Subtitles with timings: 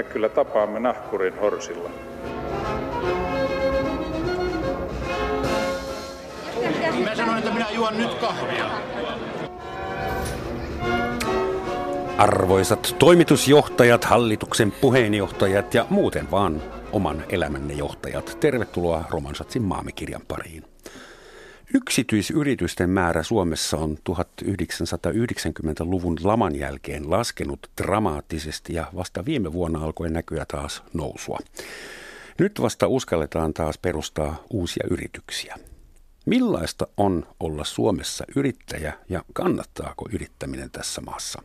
[0.00, 1.90] me kyllä tapaamme nahkurin horsilla.
[7.04, 8.70] Mä sanoin, että minä juon nyt kahvia.
[12.18, 16.62] Arvoisat toimitusjohtajat, hallituksen puheenjohtajat ja muuten vaan
[16.92, 20.69] oman elämänne johtajat, tervetuloa Romansatsin maamikirjan pariin.
[21.74, 30.44] Yksityisyritysten määrä Suomessa on 1990-luvun laman jälkeen laskenut dramaattisesti ja vasta viime vuonna alkoi näkyä
[30.48, 31.38] taas nousua.
[32.38, 35.56] Nyt vasta uskalletaan taas perustaa uusia yrityksiä.
[36.26, 41.42] Millaista on olla Suomessa yrittäjä ja kannattaako yrittäminen tässä maassa?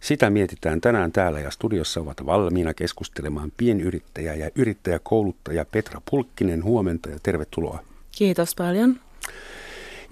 [0.00, 6.64] Sitä mietitään tänään täällä ja studiossa ovat valmiina keskustelemaan pienyrittäjä ja yrittäjäkouluttaja Petra Pulkkinen.
[6.64, 7.84] Huomenta ja tervetuloa.
[8.18, 9.00] Kiitos paljon.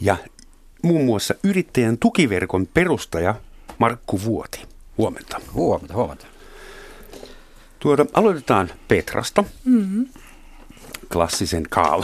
[0.01, 0.17] Ja
[0.83, 3.35] muun muassa yrittäjän tukiverkon perustaja
[3.79, 4.63] Markku Vuoti.
[4.99, 5.41] Huomenta.
[5.55, 6.27] Huomenta, huomenta.
[7.79, 9.45] Tuota, aloitetaan Petrasta.
[9.65, 10.07] Mm-hmm
[11.13, 12.03] klassisen Kaal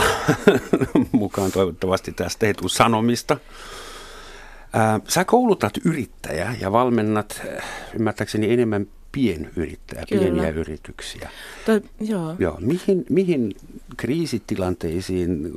[1.12, 3.36] mukaan toivottavasti tästä ei tule sanomista.
[5.08, 7.42] sä koulutat yrittäjää ja valmennat
[7.94, 10.22] ymmärtääkseni enemmän pienyrittäjä, Kyllä.
[10.22, 11.30] pieniä yrityksiä.
[11.66, 12.36] Toi, joo.
[12.38, 12.56] Joo.
[12.60, 13.54] Mihin, mihin
[13.96, 15.52] kriisitilanteisiin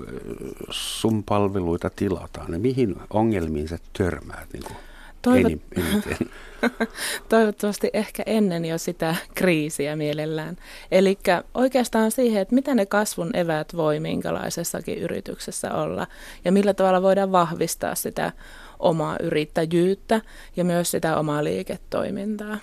[0.70, 4.78] sun palveluita tilataan ja mihin ongelmiin sä törmäät niin kuin
[5.22, 5.52] Toivot...
[5.52, 6.30] eniten?
[7.30, 10.58] Toivottavasti ehkä ennen jo sitä kriisiä mielellään.
[10.92, 11.17] Eli
[11.53, 16.08] oikeastaan siihen, että mitä ne kasvun eväät voi minkälaisessakin yrityksessä olla
[16.45, 18.31] ja millä tavalla voidaan vahvistaa sitä
[18.80, 20.22] omaa yrittäjyyttä
[20.56, 22.58] ja myös sitä omaa liiketoimintaa.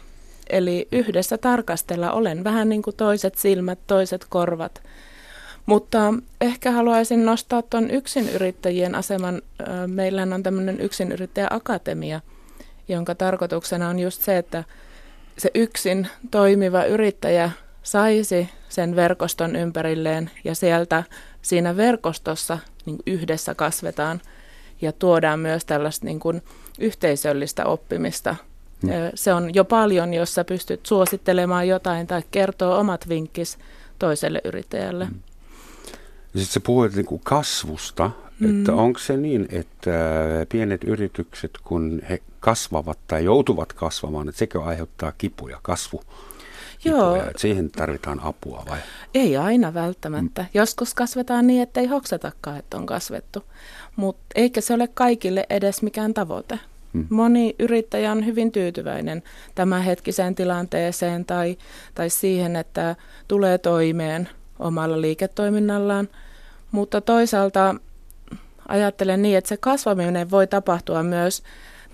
[0.52, 4.82] Eli yhdessä tarkastella olen vähän niin kuin toiset silmät, toiset korvat.
[5.66, 9.42] Mutta ehkä haluaisin nostaa tuon yksinyrittäjien aseman.
[9.86, 12.20] Meillähän on tämmöinen yksinyrittäjäakatemia–
[12.88, 14.64] jonka tarkoituksena on just se, että
[15.38, 17.50] se yksin toimiva yrittäjä
[17.82, 21.04] saisi sen verkoston ympärilleen ja sieltä
[21.42, 24.20] siinä verkostossa niin yhdessä kasvetaan
[24.80, 26.42] ja tuodaan myös tällaista niin kuin
[26.78, 28.36] yhteisöllistä oppimista.
[28.82, 28.90] Mm.
[29.14, 33.58] Se on jo paljon, jos sä pystyt suosittelemaan jotain tai kertoo omat vinkkis
[33.98, 35.04] toiselle yrittäjälle.
[35.04, 35.20] Mm.
[36.24, 38.10] Sitten sä puhuit niin kuin kasvusta,
[38.40, 38.58] mm.
[38.58, 39.90] että onko se niin, että
[40.48, 46.02] pienet yritykset, kun he kasvavat tai joutuvat kasvamaan, että sekö aiheuttaa kipuja, kasvu?
[46.84, 47.16] Joo.
[47.16, 48.78] Että siihen tarvitaan apua vai?
[49.14, 50.42] Ei aina välttämättä.
[50.42, 50.48] Mm.
[50.54, 53.44] Joskus kasvetaan niin, että ei hoksatakaan, että on kasvettu.
[53.96, 56.58] Mutta eikä se ole kaikille edes mikään tavoite.
[56.92, 57.06] Mm.
[57.10, 59.22] Moni yrittäjä on hyvin tyytyväinen
[59.54, 61.56] tämänhetkiseen tilanteeseen tai,
[61.94, 62.96] tai siihen, että
[63.28, 66.08] tulee toimeen omalla liiketoiminnallaan.
[66.72, 67.74] Mutta toisaalta
[68.68, 71.42] ajattelen niin, että se kasvaminen voi tapahtua myös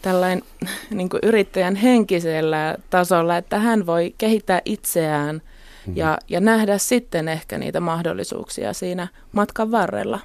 [0.03, 0.42] tällainen
[0.91, 5.97] niin yrittäjän henkisellä tasolla, että hän voi kehittää itseään mm-hmm.
[5.97, 10.20] ja, ja nähdä sitten ehkä niitä mahdollisuuksia siinä matkan varrella.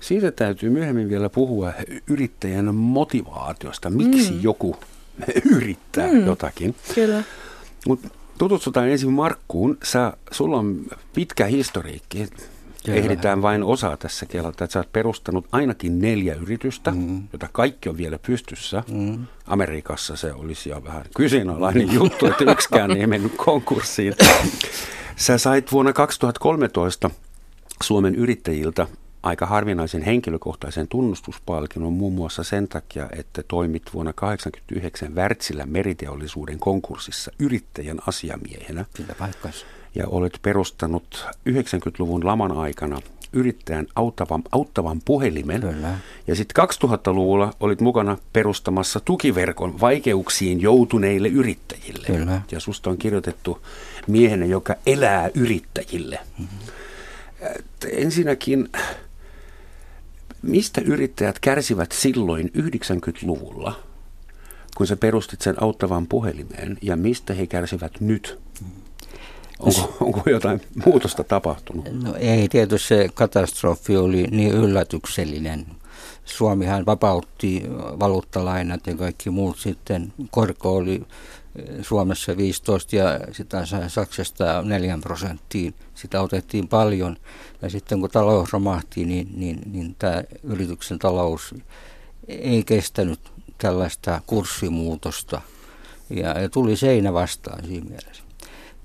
[0.00, 1.72] Siitä täytyy myöhemmin vielä puhua
[2.06, 4.42] yrittäjän motivaatiosta, miksi mm.
[4.42, 4.76] joku
[5.56, 6.26] yrittää mm.
[6.26, 6.74] jotakin.
[6.94, 7.22] Kyllä.
[7.86, 8.00] Mut
[8.38, 9.78] tutustutaan ensin Markkuun.
[9.82, 10.80] Sä, sulla on
[11.14, 12.28] pitkä historiikki
[12.86, 12.98] Kyllä.
[12.98, 17.22] Ehditään vain osa tässä kelata, että sä oot perustanut ainakin neljä yritystä, mm.
[17.32, 18.82] jota kaikki on vielä pystyssä.
[18.90, 19.26] Mm.
[19.46, 24.14] Amerikassa se olisi jo vähän kyseenalainen juttu, että yksikään ei mennyt konkurssiin.
[25.16, 27.10] Sä sait vuonna 2013
[27.82, 28.86] Suomen yrittäjiltä
[29.26, 37.30] aika harvinaisen henkilökohtaisen tunnustuspalkinnon muun muassa sen takia, että toimit vuonna 1989 Wärtsilän meriteollisuuden konkurssissa
[37.38, 38.84] yrittäjän asiamiehenä.
[38.94, 43.00] Kyllä paikkansa ja olet perustanut 90-luvun laman aikana
[43.32, 45.60] yrittäjän auttavan, auttavan puhelimen.
[45.60, 45.98] Kyllä.
[46.26, 52.06] Ja sitten 2000-luvulla olit mukana perustamassa tukiverkon vaikeuksiin joutuneille yrittäjille.
[52.06, 52.40] Kyllä.
[52.52, 53.62] Ja susta on kirjoitettu
[54.06, 56.18] miehenä, joka elää yrittäjille.
[56.38, 56.58] Mm-hmm.
[57.92, 58.68] Ensinnäkin,
[60.42, 63.80] mistä yrittäjät kärsivät silloin 90-luvulla,
[64.76, 68.38] kun sä perustit sen auttavan puhelimeen, ja mistä he kärsivät nyt?
[69.58, 72.02] Onko, onko jotain muutosta tapahtunut?
[72.02, 75.66] No ei, tietysti se katastrofi oli niin yllätyksellinen.
[76.24, 77.62] Suomihan vapautti
[78.00, 80.12] valuuttalainat ja kaikki muut sitten.
[80.30, 81.02] Korko oli
[81.82, 85.74] Suomessa 15 ja sitä Saksasta 4 prosenttiin.
[85.94, 87.16] Sitä otettiin paljon
[87.62, 91.54] ja sitten kun talous romahti, niin, niin, niin tämä yrityksen talous
[92.28, 93.20] ei kestänyt
[93.58, 95.40] tällaista kurssimuutosta
[96.10, 98.22] ja, ja tuli seinä vastaan siinä mielessä.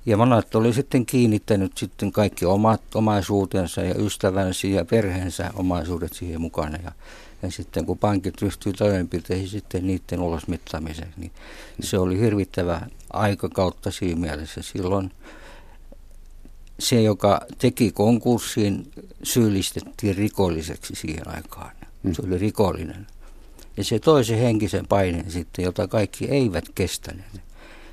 [0.06, 6.42] Ja monet oli sitten kiinnittänyt sitten kaikki omat omaisuutensa ja ystävänsä ja perheensä omaisuudet siihen
[6.42, 6.78] mukana.
[6.84, 6.92] Ja,
[7.42, 11.32] ja sitten kun pankit ryhtyi toimenpiteisiin sitten niiden ulosmittaamiseksi, niin
[11.80, 12.82] se oli hirvittävä
[13.14, 14.62] aikakautta siinä mielessä.
[14.62, 15.12] Silloin
[16.80, 18.92] se, joka teki konkurssiin,
[19.24, 21.72] syyllistettiin rikolliseksi siihen aikaan.
[22.04, 22.14] Mm.
[22.14, 23.08] Se oli rikollinen.
[23.78, 27.42] Ja se toi se henkisen paineen sitten, jota kaikki eivät kestäneet.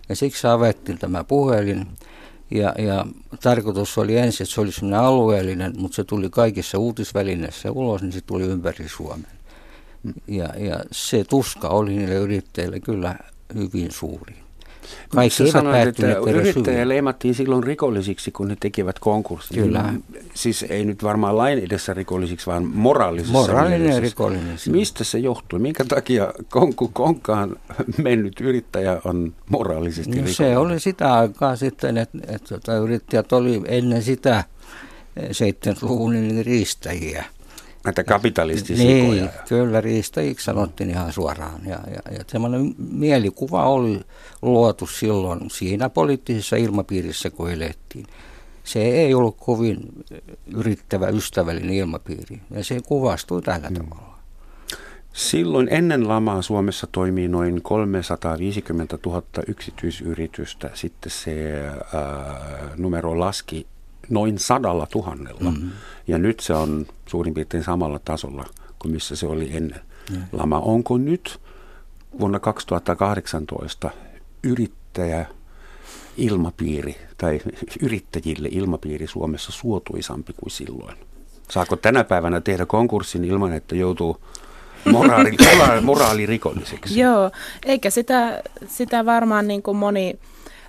[0.09, 1.87] Ja siksi avettiin tämä puhelin.
[2.51, 3.07] Ja, ja
[3.43, 8.13] tarkoitus oli ensin, että se oli sellainen alueellinen, mutta se tuli kaikissa uutisvälineissä ulos, niin
[8.13, 9.38] se tuli ympäri Suomen.
[10.29, 13.15] Ja, ja se tuska oli niille yrittäjille kyllä
[13.55, 14.35] hyvin suuri.
[15.09, 19.63] Kaikki eivät sanoit, että yrittäjä leimattiin silloin rikollisiksi, kun ne tekivät konkurssin.
[19.63, 19.95] Kyllä.
[20.35, 24.59] Siis ei nyt varmaan lain edessä rikollisiksi, vaan moraalisessa Moraalinen rikollinen.
[24.71, 25.59] Mistä se johtuu?
[25.59, 27.57] Minkä takia konku konkaan
[28.03, 30.35] mennyt yrittäjä on moraalisesti no, rikollinen?
[30.35, 34.45] Se oli sitä aikaa sitten, että, että, tota, yrittäjät oli ennen sitä
[35.19, 37.25] 70-luvun eh, niin riistäjiä–
[37.89, 41.61] Näitä kapitalistisia Niin, kyllä riistäjiksi sanottiin ihan suoraan.
[41.65, 44.01] Ja, ja, ja semmoinen mielikuva oli
[44.43, 48.07] luotu silloin siinä poliittisessa ilmapiirissä, kun elettiin.
[48.65, 49.79] Se ei ollut kovin
[50.57, 52.41] yrittävä, ystävällinen ilmapiiri.
[52.51, 53.75] Ja se kuvastui tällä mm.
[53.75, 54.19] tavalla.
[55.13, 60.71] Silloin ennen lamaa Suomessa toimii noin 350 000 yksityisyritystä.
[60.75, 61.63] Sitten se
[61.95, 63.67] ää, numero laski
[64.11, 65.51] noin sadalla tuhannella.
[65.51, 65.71] Mm-hmm.
[66.07, 68.45] Ja nyt se on suurin piirtein samalla tasolla
[68.79, 70.23] kuin missä se oli ennen mm.
[70.33, 70.59] lama.
[70.59, 71.41] Onko nyt
[72.21, 73.91] vuonna 2018
[74.43, 75.27] yrittäjä
[76.17, 77.41] ilmapiiri tai
[77.87, 80.97] yrittäjille ilmapiiri Suomessa suotuisampi kuin silloin?
[81.51, 84.17] Saako tänä päivänä tehdä konkurssin ilman, että joutuu
[84.93, 85.37] moraali,
[85.83, 87.01] moraalirikolliseksi?
[87.01, 87.31] Joo,
[87.65, 90.19] eikä sitä, sitä varmaan niin kuin moni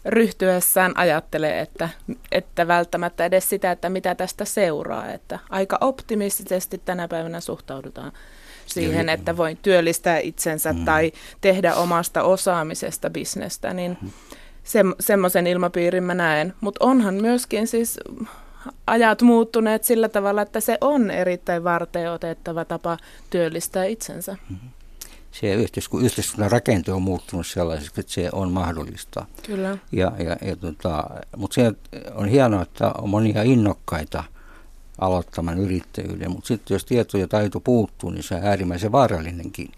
[0.06, 1.90] ryhtyessään ajattelee, että,
[2.32, 5.12] että välttämättä edes sitä, että mitä tästä seuraa.
[5.12, 8.12] Että aika optimistisesti tänä päivänä suhtaudutaan
[8.66, 10.86] siihen, että voi työllistää itsensä mm.
[10.86, 11.12] tai
[11.42, 13.98] tehdä omasta osaamisesta bisnestä, niin
[14.64, 16.54] se, semmoisen ilmapiirin mä näen.
[16.62, 18.00] Mutta onhan myöskin siis
[18.88, 22.98] ajat muuttuneet sillä tavalla, että se on erittäin varteen otettava tapa
[23.30, 24.38] työllistää itsensä.
[24.50, 24.79] Mm-hmm
[25.32, 29.26] se yhteiskunnan, yhteiskunnan rakente on muuttunut sellaiseksi, että se on mahdollista.
[29.46, 29.78] Kyllä.
[29.92, 31.04] Ja, ja, ja tota,
[31.38, 31.72] mutta se
[32.16, 34.24] on hienoa, että on monia innokkaita
[35.02, 39.72] aloittamaan yrittäjyyden, mutta sitten jos tieto ja taito puuttuu, niin se on äärimmäisen vaarallinenkin.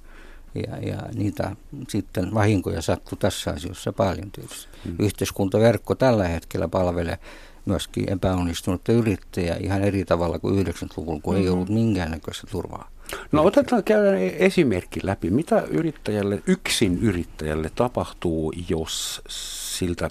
[0.56, 1.56] Ja, ja niitä
[1.88, 4.68] sitten vahinkoja sattuu tässä asiassa paljon tietysti.
[4.86, 4.96] Hmm.
[5.00, 7.20] Yhteiskuntaverkko tällä hetkellä palvelee
[7.66, 11.48] myöskin epäonnistunutta yrittäjää ihan eri tavalla kuin 90-luvulla, kun mm-hmm.
[11.48, 12.90] ei ollut minkäännäköistä turvaa.
[13.32, 15.30] No otetaan käydä esimerkki läpi.
[15.30, 20.10] Mitä yrittäjälle, yksin yrittäjälle tapahtuu, jos siltä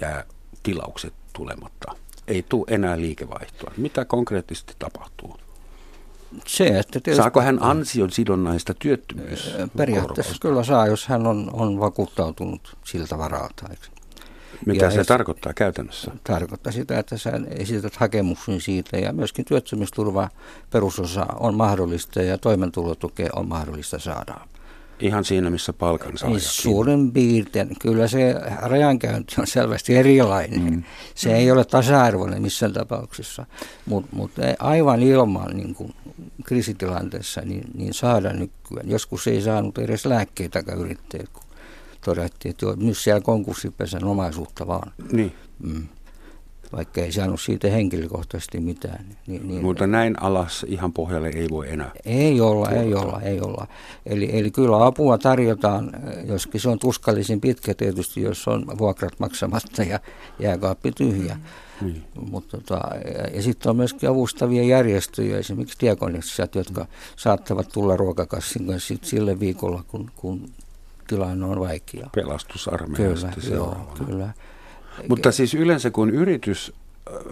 [0.00, 0.24] jää
[0.62, 1.92] tilaukset tulematta?
[2.26, 3.72] Ei tule enää liikevaihtoa.
[3.76, 5.36] Mitä konkreettisesti tapahtuu?
[6.46, 9.54] Se, että tietysti, Saako hän ansion sidonnaista työttömyys?
[9.76, 13.66] Periaatteessa kyllä saa, jos hän on, on vakuuttautunut siltä varalta.
[13.70, 13.95] Eikö?
[14.66, 16.10] Mitä ja se es, tarkoittaa käytännössä?
[16.24, 20.28] Tarkoittaa sitä, että sä esität hakemuksen siitä ja myöskin työttömyysturva
[20.70, 24.34] perusosa on mahdollista ja toimeentulotukea on mahdollista saada.
[25.00, 26.30] Ihan siinä, missä palkansaaja.
[26.30, 27.68] Niin suurin piirtein.
[27.80, 30.60] Kyllä se rajankäynti on selvästi erilainen.
[30.60, 30.82] Mm.
[31.14, 33.46] Se ei ole tasa-arvoinen missään tapauksessa,
[33.86, 35.94] mutta mut aivan ilman niin kuin
[36.44, 38.90] kriisitilanteessa niin, niin saada nykyään.
[38.90, 41.42] Joskus ei saanut edes lääkkeitä yrittäjät, kun
[42.06, 44.92] todettiin, että joo, nyt siellä konkurssipesän omaisuutta vaan.
[45.12, 45.32] Niin.
[45.62, 45.88] Mm.
[46.72, 49.04] Vaikka ei saanut siitä henkilökohtaisesti mitään.
[49.26, 51.90] Niin, niin, Mutta näin alas ihan pohjalle ei voi enää.
[52.04, 52.82] Ei olla, tuottaa.
[52.82, 53.66] ei olla, ei olla.
[54.06, 55.92] Eli, eli kyllä apua tarjotaan,
[56.26, 60.00] joskin se on tuskallisin pitkä tietysti, jos on vuokrat maksamatta ja
[60.38, 61.34] jääkaappi tyhjä.
[61.80, 61.86] Mm.
[61.86, 62.04] Niin.
[62.30, 62.80] Mutta tota,
[63.14, 66.86] ja, ja sitten on myöskin avustavia järjestöjä, esimerkiksi diakonissat, jotka
[67.16, 70.48] saattavat tulla ruokakassin kanssa sille viikolla, kun, kun
[71.06, 72.10] tilanne on vaikea.
[72.14, 74.32] Pelastusarmeijasta kyllä, joo, kyllä.
[75.08, 76.72] Mutta siis yleensä kun yritys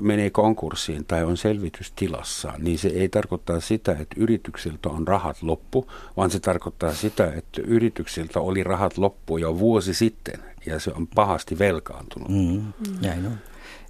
[0.00, 5.90] menee konkurssiin tai on selvitystilassa, niin se ei tarkoita sitä, että yrityksiltä on rahat loppu,
[6.16, 11.06] vaan se tarkoittaa sitä, että yrityksiltä oli rahat loppu jo vuosi sitten ja se on
[11.06, 12.28] pahasti velkaantunut.
[12.28, 12.72] Mm.
[13.00, 13.38] Näin on.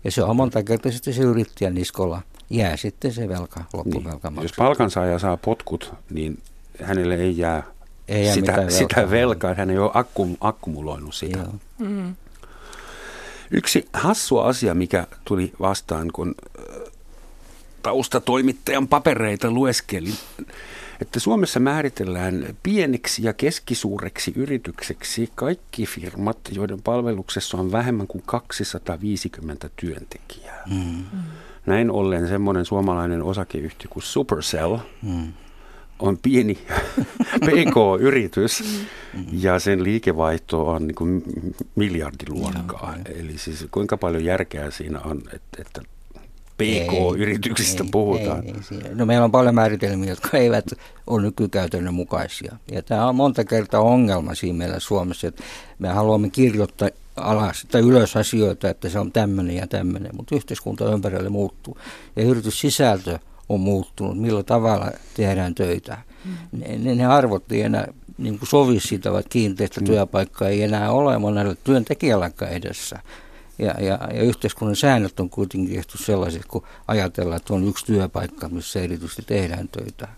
[0.04, 4.42] Ja se on monta kertaa sitten se yrittäjän niskolla jää sitten se velka, loppuvelka niin.
[4.42, 6.38] Jos palkansaaja saa potkut, niin
[6.82, 7.62] hänelle ei jää
[8.08, 8.70] ei sitä, velkaa.
[8.70, 11.38] sitä velkaa, hän ei ole akkum, akkumuloinut sitä.
[11.78, 12.14] Mm.
[13.50, 16.34] Yksi hassu asia, mikä tuli vastaan, kun
[17.82, 20.14] taustatoimittajan papereita lueskelin,
[21.00, 29.70] että Suomessa määritellään pieneksi ja keskisuureksi yritykseksi kaikki firmat, joiden palveluksessa on vähemmän kuin 250
[29.76, 30.62] työntekijää.
[30.70, 31.04] Mm.
[31.66, 35.32] Näin ollen semmoinen suomalainen osakeyhtiö kuin Supercell, mm
[35.98, 36.58] on pieni
[37.46, 38.84] PK-yritys
[39.32, 41.22] ja sen liikevaihto on niin kuin
[41.74, 42.94] miljardiluokkaa.
[43.14, 45.80] Eli siis kuinka paljon järkeä siinä on, että, että
[46.56, 48.44] PK-yrityksistä ei, puhutaan.
[48.44, 50.66] Ei, ei, no meillä on paljon määritelmiä, jotka eivät
[51.06, 52.56] ole nykykäytännön mukaisia.
[52.72, 55.42] Ja tämä on monta kertaa ongelma siinä meillä Suomessa, että
[55.78, 60.92] me haluamme kirjoittaa alas tai ylös asioita, että se on tämmöinen ja tämmöinen, mutta yhteiskunta
[60.92, 61.78] ympärille muuttuu.
[62.16, 65.98] Ja yrityssisältö on muuttunut, millä tavalla tehdään töitä.
[66.24, 66.60] Mm.
[66.84, 69.86] Ne, ne arvot ei enää niin kuin sovi siitä, vaikka kiinteistä mm.
[69.86, 72.98] työpaikkaa ei enää ole monelle työntekijälläkään edessä.
[73.58, 78.48] Ja, ja, ja yhteiskunnan säännöt on kuitenkin tehty sellaiset, kun ajatellaan, että on yksi työpaikka,
[78.48, 80.08] missä erityisesti tehdään töitä.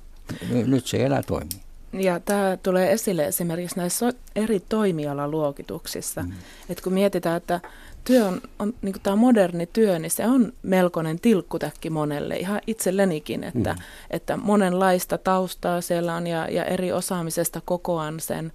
[0.67, 1.51] Nyt se ei enää toimi.
[1.93, 6.23] Ja tämä tulee esille esimerkiksi näissä eri toimialaluokituksissa.
[6.23, 6.33] Mm.
[6.69, 7.61] Että kun mietitään, että
[8.07, 13.45] työ on, on niin tämä moderni työ, niin se on melkoinen tilkkutäkki monelle, ihan itsellenikin,
[13.45, 13.79] että, mm.
[14.11, 18.53] että monenlaista taustaa siellä on ja, ja eri osaamisesta kokoan sen,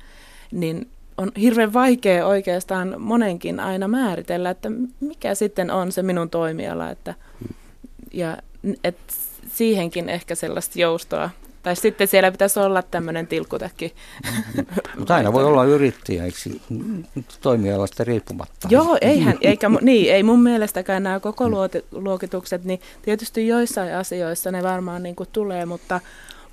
[0.51, 6.89] niin on hirveän vaikea oikeastaan monenkin aina määritellä, että mikä sitten on se minun toimiala,
[6.89, 7.13] että,
[8.13, 8.38] ja
[8.84, 8.98] et
[9.53, 11.29] siihenkin ehkä sellaista joustoa
[11.63, 13.95] tai sitten siellä pitäisi olla tämmöinen tilkkutäkki.
[14.97, 16.37] Mutta aina voi olla yrittäjä, eikö
[17.41, 18.67] toimialasta riippumatta?
[18.71, 21.55] Joo, eihän, eikä, niin, ei mun mielestäkään nämä koko mm.
[21.91, 25.99] luokitukset, niin tietysti joissain asioissa ne varmaan niin kuin tulee, mutta,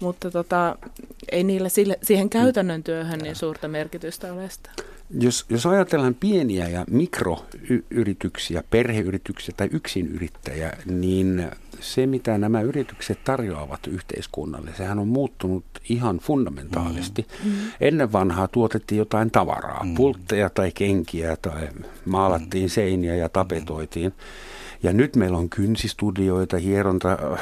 [0.00, 0.76] mutta tota,
[1.32, 4.70] ei niillä sille, siihen käytännön työhön niin suurta merkitystä ole sitä.
[5.10, 11.50] Jos, jos ajatellaan pieniä ja mikroyrityksiä, perheyrityksiä tai yksinyrittäjä, niin
[11.80, 17.26] se, mitä nämä yritykset tarjoavat yhteiskunnalle, sehän on muuttunut ihan fundamentaalisti.
[17.44, 17.50] Mm.
[17.80, 19.94] Ennen vanhaa tuotettiin jotain tavaraa, mm.
[19.94, 21.68] pultteja tai kenkiä tai
[22.04, 22.70] maalattiin mm.
[22.70, 24.12] seiniä ja tapetoitiin.
[24.82, 27.40] Ja nyt meillä on kynsistudioita, hieronta äh,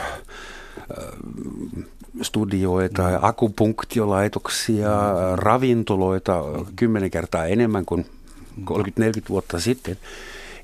[2.23, 4.91] studioita, akupunktiolaitoksia,
[5.37, 6.43] ravintoloita
[6.77, 8.07] kymmenen kertaa enemmän kuin
[8.61, 8.73] 30-40
[9.29, 9.97] vuotta sitten.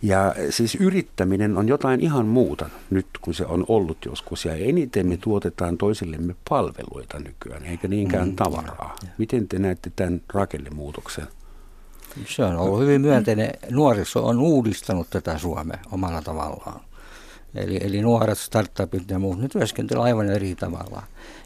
[0.02, 4.44] Ja siis yrittäminen on jotain ihan muuta nyt, kun se on ollut joskus.
[4.44, 8.96] Ja eniten me tuotetaan toisillemme palveluita nykyään, eikä niinkään mm, tavaraa.
[9.02, 9.08] Ja.
[9.18, 11.26] Miten te näette tämän rakennemuutoksen?
[12.26, 13.50] Se on ollut hyvin myönteinen.
[13.70, 16.80] Nuoriso on uudistanut tätä Suomea omalla tavallaan.
[17.54, 21.02] Eli, eli nuoret startupit ja muut, ne työskentelevät aivan eri tavalla.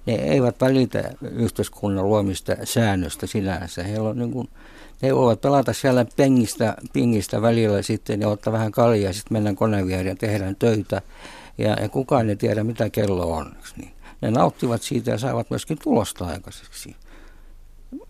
[0.06, 3.82] Ne eivät välitä yhteiskunnan luomista säännöstä sinänsä.
[3.82, 4.48] Heillä on niin kuin,
[5.02, 9.56] ne voivat pelata siellä pengistä, pingistä välillä sitten ja ottaa vähän kaljaa ja sitten mennään
[9.56, 11.02] koneen ja tehdään töitä.
[11.58, 13.56] Ja, ja kukaan ei tiedä, mitä kello on.
[13.76, 13.92] Niin.
[14.20, 16.96] Ne nauttivat siitä ja saavat myöskin tulosta aikaiseksi.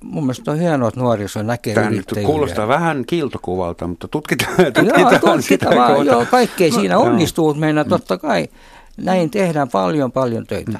[0.00, 2.26] Mun mielestä on hienoa, että nuoriso näkee Tämä yrittäjiä.
[2.26, 5.66] kuulostaa vähän kiiltokuvalta, mutta tutkitaan, tutkitaan, joo, tutkitaan sitä.
[5.76, 8.48] Vaan, joo, kaikkea siinä onnistuu meillä totta kai.
[8.96, 10.72] Näin tehdään paljon, paljon töitä.
[10.72, 10.78] Mm.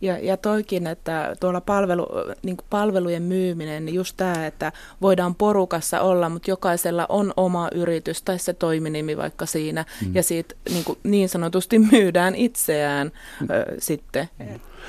[0.00, 2.06] Ja, ja toikin, että tuolla palvelu,
[2.42, 4.72] niin palvelujen myyminen, niin just tämä, että
[5.02, 10.14] voidaan porukassa olla, mutta jokaisella on oma yritys tai se toiminimi vaikka siinä, mm.
[10.14, 13.46] ja siitä niin, kuin, niin sanotusti myydään itseään mm.
[13.50, 14.28] ö, sitten.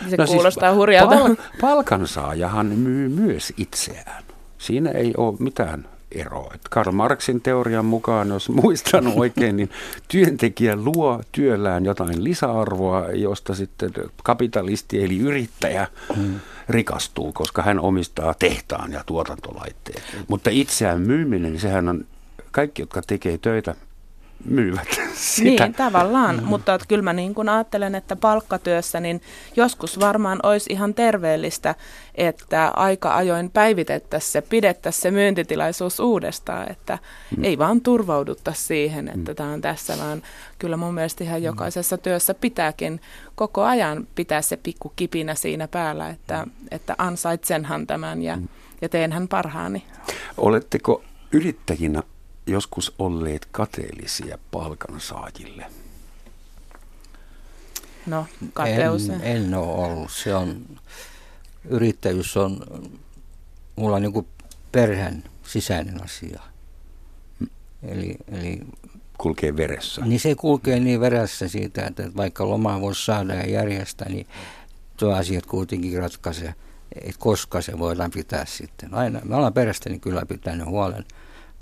[0.10, 1.16] Se no siis kuulostaa siis hurjalta.
[1.16, 4.24] Pal- palkansaajahan myy myös itseään.
[4.58, 6.50] Siinä ei ole mitään ero.
[6.54, 9.70] Että Karl Marxin teorian mukaan, jos muistan oikein, niin
[10.08, 13.92] työntekijä luo työllään jotain lisäarvoa, josta sitten
[14.24, 15.88] kapitalisti eli yrittäjä
[16.70, 20.04] rikastuu, koska hän omistaa tehtaan ja tuotantolaitteet.
[20.28, 22.06] Mutta itseään myyminen, niin sehän on
[22.52, 23.76] kaikki, jotka tekee töitä
[24.46, 25.66] myyvät sitä.
[25.66, 26.44] Niin, tavallaan, mm.
[26.44, 29.22] mutta että kyllä mä niin kuin ajattelen, että palkkatyössä niin
[29.56, 31.76] joskus varmaan olisi ihan terveellistä,
[32.16, 37.00] että aika ajoin päivitettäisiin se, pidettäisiin se myyntitilaisuus uudestaan, että
[37.38, 37.44] mm.
[37.44, 39.36] ei vaan turvaudutta siihen, että mm.
[39.36, 40.22] tämä on tässä, vaan
[40.60, 41.46] kyllä mun mielestä ihan mm.
[41.46, 43.02] jokaisessa työssä pitääkin
[43.36, 48.48] koko ajan pitää se pikku kipinä siinä päällä, että, että ansaitsenhan tämän ja, mm.
[48.82, 49.84] ja teenhän parhaani.
[50.38, 52.04] Oletteko yrittäjinä
[52.48, 55.66] joskus olleet kateellisia palkansaajille?
[58.06, 59.10] No, kateus.
[59.10, 60.12] En, en ole ollut.
[60.12, 60.66] Se on,
[61.70, 62.60] yrittäjyys on
[63.76, 64.28] mulla niin kuin
[64.72, 66.42] perheen sisäinen asia.
[67.84, 68.62] Eli, eli
[69.18, 70.02] kulkee veressä.
[70.06, 74.28] Niin se kulkee niin veressä siitä, että vaikka lomaa voisi saada ja järjestää, niin
[74.98, 76.56] tuo asiat kuitenkin ratkaisee,
[76.96, 78.94] että koska se voidaan pitää sitten.
[78.94, 81.06] Aina, me ollaan perästäni kyllä pitänyt huolen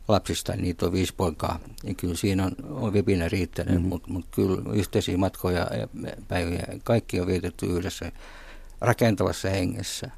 [0.08, 1.60] lapsista, niitä on viisi poikaa.
[1.84, 3.90] Ja kyllä siinä on, on vipinä riittänyt, mm-hmm.
[3.90, 5.88] mutta mut kyllä yhteisiä matkoja ja
[6.28, 8.12] päiviä, kaikki on vietetty yhdessä
[8.82, 10.12] rakentavassa hengessä.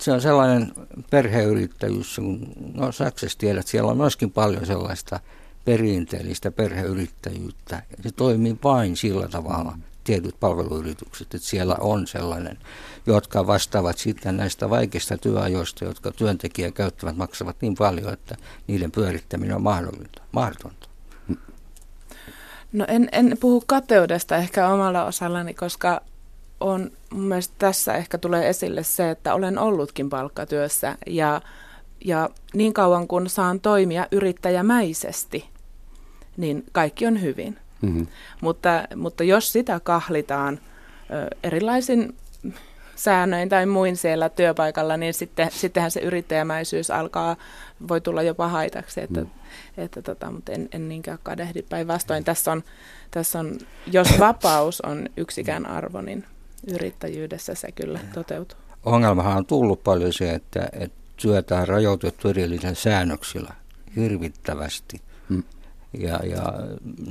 [0.00, 0.72] Se on sellainen
[1.10, 5.20] perheyrittäjyys, kun no Saksassa tiedät, siellä on myöskin paljon sellaista
[5.64, 7.82] perinteellistä perheyrittäjyyttä.
[8.02, 9.78] Se toimii vain sillä tavalla.
[10.04, 12.58] Tietyt palveluyritykset, että siellä on sellainen,
[13.06, 19.56] jotka vastaavat sitten näistä vaikeista työajoista, jotka työntekijä käyttävät, maksavat niin paljon, että niiden pyörittäminen
[19.56, 20.88] on mahdollista, mahdotonta.
[22.72, 26.00] No en, en puhu kateudesta ehkä omalla osallani, koska
[26.60, 31.40] on mun mielestä tässä ehkä tulee esille se, että olen ollutkin palkkatyössä ja,
[32.04, 35.48] ja niin kauan kun saan toimia yrittäjämäisesti,
[36.36, 37.58] niin kaikki on hyvin.
[37.82, 38.06] Mm-hmm.
[38.40, 40.60] Mutta, mutta jos sitä kahlitaan
[41.10, 42.14] ö, erilaisin
[42.96, 47.36] säännöin tai muin siellä työpaikalla, niin sitten, sittenhän se yrittäjämäisyys alkaa,
[47.88, 49.30] voi tulla jopa haitaksi, että, mm.
[49.76, 52.24] että tota, mutta en, en niinkään kadehdi päinvastoin.
[52.24, 52.62] Tässä on,
[53.10, 56.24] tässä on, jos vapaus on yksikään arvo, niin
[56.74, 58.58] yrittäjyydessä se kyllä toteutuu.
[58.84, 63.54] Ongelmahan on tullut paljon se, että, että työtä on rajoitettu erillisillä säännöksillä
[63.96, 65.00] hirvittävästi.
[65.28, 65.42] Mm.
[65.98, 66.52] Ja, ja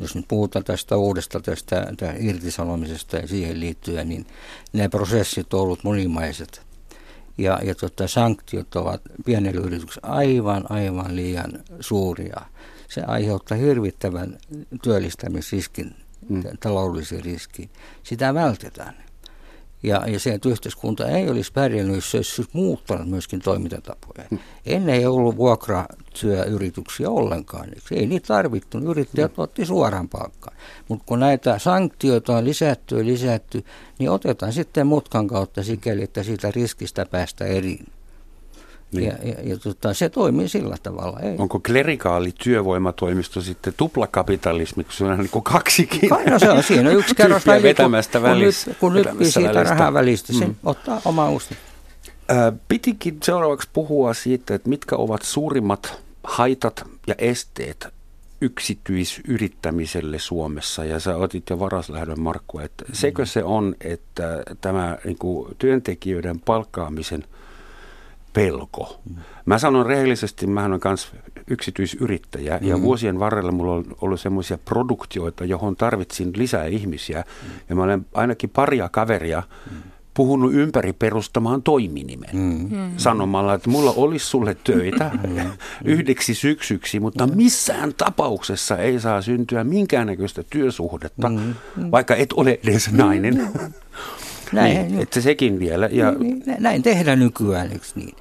[0.02, 4.26] jos nyt puhutaan tästä uudesta tästä, tästä irtisanomisesta ja siihen liittyen, niin
[4.74, 6.62] ne prosessit ovat olleet monimaiset.
[7.38, 12.42] Ja, ja tota, sanktiot ovat pienellä yrityksellä aivan, aivan liian suuria.
[12.90, 14.38] Se aiheuttaa hirvittävän
[14.84, 15.96] työllistämisriskin,
[16.30, 16.44] mm.
[16.60, 17.70] taloudellisen riskin.
[18.04, 19.11] Sitä vältetään.
[19.84, 24.28] Ja, ja se, että yhteiskunta ei olisi pärjännyt, jos se olisi muuttanut myöskin toimintatapoja.
[24.30, 24.40] Hmm.
[24.66, 27.70] Ennen ei ollut vuokratyöyrityksiä ollenkaan.
[27.92, 28.78] Ei niitä tarvittu.
[28.78, 29.44] Yrittäjät hmm.
[29.44, 30.58] otti suoraan palkkaan.
[30.88, 33.64] Mutta kun näitä sanktioita on lisätty ja lisätty,
[34.00, 37.88] niin otetaan sitten mutkan kautta sikäli, että siitä riskistä päästä eriin.
[38.92, 39.08] Niin.
[39.08, 41.20] Ja, ja, ja tota, se toimii sillä tavalla.
[41.20, 41.36] Ei.
[41.38, 46.10] Onko klerikaali työvoimatoimisto sitten tuplakapitalismi, kun se on niin kuin kaksikin?
[46.30, 49.64] no se on siinä yksi kerros vetämästä kun, välissä, kun, nyt, kun siitä välistä.
[49.64, 50.56] rahaa välistä, se mm.
[50.64, 51.58] ottaa oma usti.
[52.68, 57.88] Pitikin seuraavaksi puhua siitä, että mitkä ovat suurimmat haitat ja esteet
[58.42, 65.18] yksityisyrittämiselle Suomessa, ja sä otit jo varaslähdön Markku, että sekö se on, että tämä niin
[65.18, 67.24] kuin, työntekijöiden palkkaamisen–
[68.34, 69.02] pelko.
[69.46, 71.12] Mä sanon rehellisesti, mä olen myös
[71.48, 72.68] yksityisyrittäjä mm.
[72.68, 77.24] ja vuosien varrella mulla on ollut semmoisia produktioita, johon tarvitsin lisää ihmisiä.
[77.44, 77.52] Mm.
[77.70, 79.78] Ja mä olen ainakin paria kaveria mm.
[80.14, 82.92] puhunut ympäri perustamaan toiminimen mm.
[82.98, 85.12] sanomalla, että mulla olisi sulle töitä
[85.86, 91.56] yhdeksi syksyksi, mutta missään tapauksessa ei saa syntyä minkäännäköistä työsuhdetta, mm.
[91.92, 93.52] vaikka et ole edes nainen.
[94.52, 95.90] Näin, niin, että sekin vielä.
[95.92, 96.12] Ja...
[96.12, 98.16] Niin, niin, näin tehdään nykyään, eikö niin?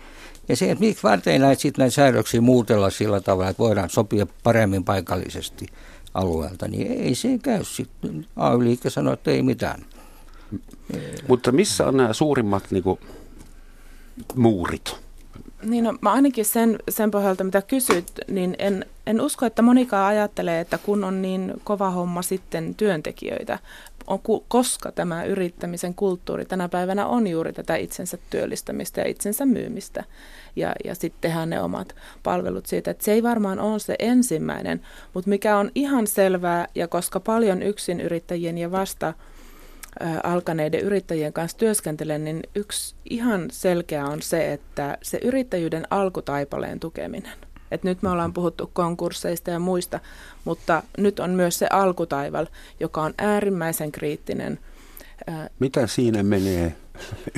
[0.48, 4.26] Ja se, että miksi varten näitä, sit näitä säädöksiä muutella sillä tavalla, että voidaan sopia
[4.42, 5.66] paremmin paikallisesti
[6.14, 8.26] alueelta, niin ei se käy sitten.
[8.36, 9.84] AY-liike sanoo, että ei mitään.
[11.28, 13.00] Mutta missä on nämä suurimmat niin kuin,
[14.34, 14.96] muurit?
[15.62, 20.06] Niin no, mä ainakin sen, sen pohjalta, mitä kysyt, niin en, en usko, että monikaan
[20.06, 23.58] ajattelee, että kun on niin kova homma sitten työntekijöitä,
[24.10, 30.04] on, koska tämä yrittämisen kulttuuri tänä päivänä on juuri tätä itsensä työllistämistä ja itsensä myymistä.
[30.56, 32.90] Ja, ja sitten tehdään ne omat palvelut siitä.
[32.90, 34.80] Että se ei varmaan ole se ensimmäinen,
[35.14, 39.14] mutta mikä on ihan selvää, ja koska paljon yksin yrittäjien ja vasta
[40.22, 47.49] alkaneiden yrittäjien kanssa työskentelen, niin yksi ihan selkeä on se, että se yrittäjyyden alkutaipaleen tukeminen.
[47.70, 50.00] Et nyt me ollaan puhuttu konkursseista ja muista,
[50.44, 52.46] mutta nyt on myös se alkutaival,
[52.80, 54.58] joka on äärimmäisen kriittinen.
[55.58, 56.76] Mitä siinä menee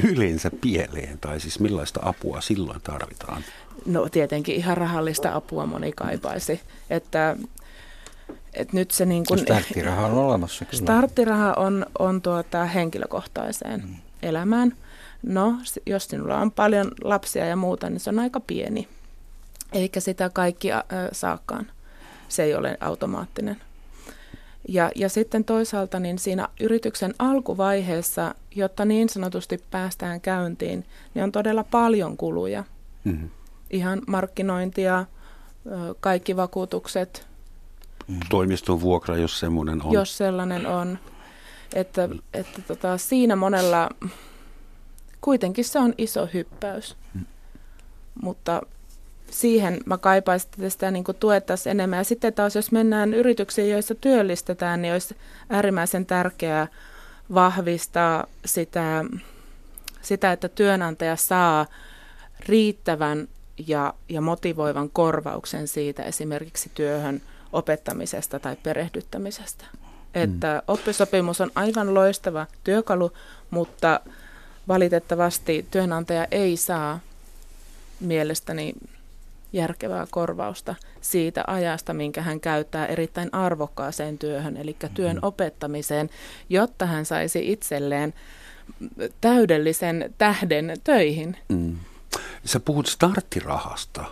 [0.05, 3.45] yleensä pieleen, tai siis millaista apua silloin tarvitaan?
[3.87, 6.61] No tietenkin ihan rahallista apua moni kaipaisi.
[6.90, 7.37] Että,
[8.55, 10.83] että nyt se niin kun, starttiraha on olemassa kyllä.
[10.83, 13.95] Starttiraha on, on tuota henkilökohtaiseen mm.
[14.23, 14.77] elämään.
[15.23, 15.55] No,
[15.87, 18.88] jos sinulla on paljon lapsia ja muuta, niin se on aika pieni
[19.72, 20.68] eikä sitä kaikki
[21.12, 21.66] saakaan.
[22.28, 23.61] Se ei ole automaattinen.
[24.68, 31.32] Ja, ja sitten toisaalta niin siinä yrityksen alkuvaiheessa, jotta niin sanotusti päästään käyntiin, niin on
[31.32, 32.64] todella paljon kuluja.
[33.04, 33.30] Mm-hmm.
[33.70, 35.06] Ihan markkinointia,
[36.00, 37.26] kaikki vakuutukset.
[38.06, 38.20] Mm.
[38.30, 39.92] Toimiston vuokra, jos semmoinen on.
[39.92, 40.98] Jos sellainen on.
[41.74, 43.90] Että, että tota, siinä monella,
[45.20, 46.96] kuitenkin se on iso hyppäys.
[47.14, 47.24] Mm.
[48.22, 48.62] Mutta
[49.33, 51.97] siihen mä kaipaisin, että sitä niin tuettaisiin enemmän.
[51.97, 55.16] Ja sitten taas, jos mennään yrityksiin, joissa työllistetään, niin olisi
[55.51, 56.68] äärimmäisen tärkeää
[57.35, 59.05] vahvistaa sitä,
[60.03, 61.66] sitä että työnantaja saa
[62.49, 63.29] riittävän
[63.66, 69.64] ja, ja motivoivan korvauksen siitä esimerkiksi työhön opettamisesta tai perehdyttämisestä.
[69.73, 70.23] Mm.
[70.23, 73.12] Että oppisopimus on aivan loistava työkalu,
[73.51, 74.01] mutta
[74.68, 77.01] valitettavasti työnantaja ei saa
[78.01, 78.73] mielestäni
[79.52, 85.28] järkevää korvausta siitä ajasta, minkä hän käyttää erittäin arvokkaaseen työhön, eli työn mm-hmm.
[85.28, 86.10] opettamiseen,
[86.48, 88.14] jotta hän saisi itselleen
[89.20, 91.36] täydellisen tähden töihin.
[91.48, 91.76] Mm.
[92.44, 94.04] Sä puhut starttirahasta.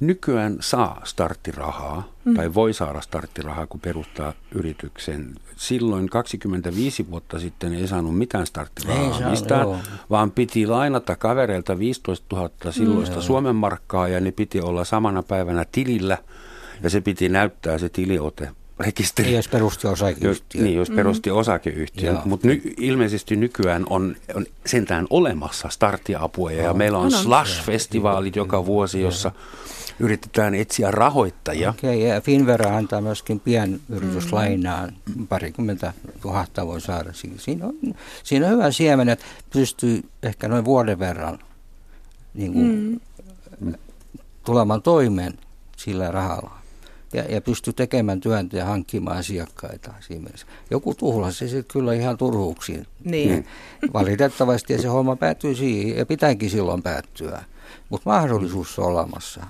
[0.00, 2.34] Nykyään saa starttirahaa mm.
[2.34, 5.34] tai voi saada starttirahaa, kun perustaa yrityksen.
[5.56, 9.78] Silloin 25 vuotta sitten ei saanut mitään starttirahaa saa, mistään, joo.
[10.10, 15.22] vaan piti lainata kavereilta 15 000 silloista mm, Suomen markkaa ja ne piti olla samana
[15.22, 16.18] päivänä tilillä
[16.82, 18.48] ja se piti näyttää se tiliote
[18.80, 19.32] rekisteri.
[19.32, 20.62] Jos perusti osakeyhtiö.
[20.62, 21.40] Niin, jos perusti mm-hmm.
[21.40, 22.16] osakeyhtiö.
[22.24, 28.36] Mutta ny, ilmeisesti nykyään on, on sentään olemassa starttiapua ja, ja meillä on, on Slash-festivaalit
[28.36, 29.32] joka vuosi, jossa
[30.00, 31.70] yritetään etsiä rahoittajia.
[31.70, 35.26] Okei, okay, ja Finvera antaa myöskin pienyrityslainaa, mm.
[35.26, 37.12] parikymmentä tuhatta voi saada.
[37.38, 37.74] Siinä on,
[38.22, 41.38] siinä on hyvä siemen, että pystyy ehkä noin vuoden verran
[42.34, 43.00] niin kuin,
[43.60, 43.74] mm.
[44.44, 45.34] tulemaan toimeen
[45.76, 46.58] sillä rahalla
[47.12, 50.30] ja, ja pysty tekemään työntä ja hankkimaan asiakkaita siinä
[50.70, 52.86] Joku tuhlasi se sitten kyllä ihan turhuuksiin.
[53.04, 53.46] Niin.
[53.92, 57.44] Valitettavasti se homma päättyy siihen ja pitääkin silloin päättyä,
[57.88, 59.46] mutta mahdollisuus on olemassa.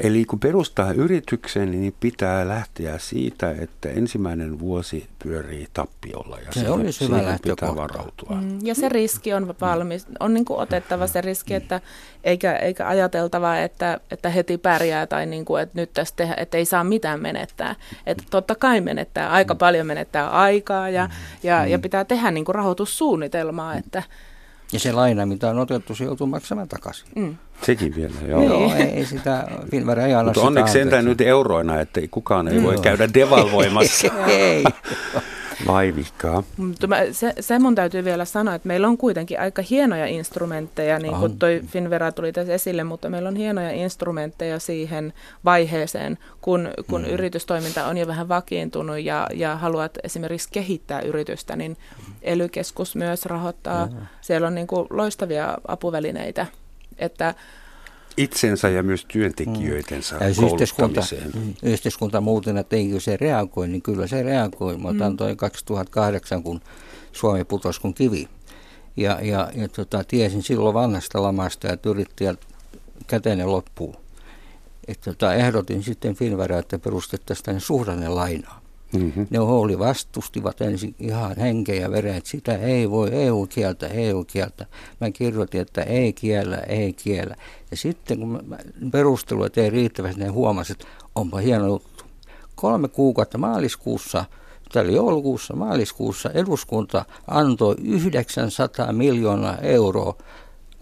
[0.00, 6.38] Eli kun perustaa yrityksen, niin pitää lähteä siitä, että ensimmäinen vuosi pyörii tappiolla.
[6.38, 8.36] Ja se olisi hyvä pitää varautua.
[8.36, 10.06] Mm, ja se riski on valmis.
[10.20, 11.80] On niin kuin otettava se riski, että
[12.24, 16.56] eikä, eikä ajateltava, että, että heti pärjää tai niin kuin, että nyt tästä tehdä, että
[16.56, 17.76] ei saa mitään menettää.
[18.06, 19.58] Että totta kai menettää, aika mm.
[19.58, 21.10] paljon menettää aikaa ja,
[21.42, 24.02] ja, ja pitää tehdä niin kuin rahoitussuunnitelmaa, että–
[24.72, 27.06] ja se laina, mitä on otettu, se joutuu maksamaan takaisin.
[27.16, 27.36] Mm.
[27.62, 28.42] Sekin vielä, joo.
[28.42, 33.08] Joo, ei sitä, Finvera ei Mutta onneksi sentään nyt euroina, että kukaan ei voi käydä
[33.14, 34.08] devalvoimassa.
[34.26, 34.64] ei.
[35.66, 36.42] Vaivihkaa.
[36.56, 41.14] Mutta se, se mun täytyy vielä sanoa, että meillä on kuitenkin aika hienoja instrumentteja, niin
[41.14, 45.12] kuin toi Finvera tuli tässä esille, mutta meillä on hienoja instrumentteja siihen
[45.44, 47.08] vaiheeseen, kun, kun mm.
[47.08, 51.76] yritystoiminta on jo vähän vakiintunut ja, ja haluat esimerkiksi kehittää yritystä, niin
[52.22, 52.48] ely
[52.94, 53.86] myös rahoittaa.
[53.86, 53.96] Mm.
[54.20, 56.46] Siellä on niin kuin loistavia apuvälineitä,
[56.98, 57.34] että
[58.18, 60.20] itsensä ja myös työntekijöitensä mm.
[60.20, 61.00] ja yhteiskunta,
[61.62, 64.78] yhteiskunta muuten, että eikö se reagoi, niin kyllä se reagoi.
[64.78, 65.16] Mä otan mm.
[65.16, 66.60] toi 2008, kun
[67.12, 68.28] Suomi putosi kuin kivi.
[68.96, 72.40] Ja, ja, ja tota, tiesin silloin vanhasta lamasta, että yrittäjät
[73.06, 73.96] käteinen loppuu.
[74.88, 78.57] Et tota, ehdotin sitten Finvera, että perustettaisiin tänne suhdannelainaa.
[78.92, 79.26] Mm-hmm.
[79.30, 84.24] Ne oli vastustivat ensin ihan henkeä ja veren, että sitä ei voi EU kieltä, EU
[84.24, 84.66] kieltä.
[85.00, 87.36] Mä kirjoitin, että ei kiellä, ei kiellä.
[87.70, 88.58] Ja sitten kun mä
[88.92, 92.04] perustelu, että ei riittävästi, ne huomasivat, että onpa hieno juttu.
[92.54, 94.24] Kolme kuukautta maaliskuussa,
[94.72, 100.14] tällä joulukuussa, maaliskuussa eduskunta antoi 900 miljoonaa euroa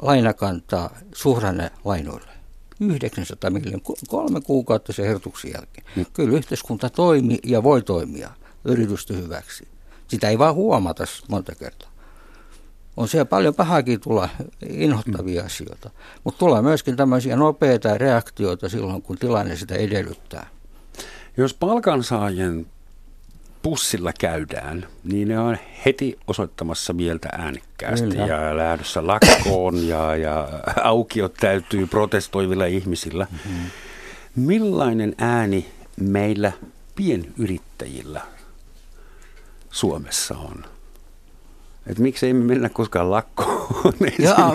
[0.02, 2.35] lainakantaa suhdannelainoille.
[2.80, 5.86] 900 miljoonaa, kolme kuukautta sen ehdotuksen jälkeen.
[5.96, 6.06] Mm.
[6.12, 8.30] Kyllä yhteiskunta toimi ja voi toimia
[8.64, 9.68] yritysten hyväksi.
[10.08, 11.90] Sitä ei vaan huomata monta kertaa.
[12.96, 14.28] On siellä paljon pahakin tulla
[14.68, 15.46] inhottavia mm.
[15.46, 15.90] asioita,
[16.24, 20.46] mutta tulee myöskin tämmöisiä nopeita reaktioita silloin, kun tilanne sitä edellyttää.
[21.36, 22.66] Jos palkansaajien
[23.66, 28.26] bussilla käydään, niin ne on heti osoittamassa mieltä äänekkäästi Kyllä.
[28.26, 30.48] ja lähdössä lakkoon ja, ja
[30.82, 33.26] aukiot täytyy protestoivilla ihmisillä.
[33.30, 33.70] Mm-hmm.
[34.36, 35.66] Millainen ääni
[36.00, 36.52] meillä
[36.96, 38.20] pienyrittäjillä
[39.70, 40.64] Suomessa on?
[41.86, 43.94] Että miksi me mennä koskaan lakkoon?
[44.18, 44.52] Jaa,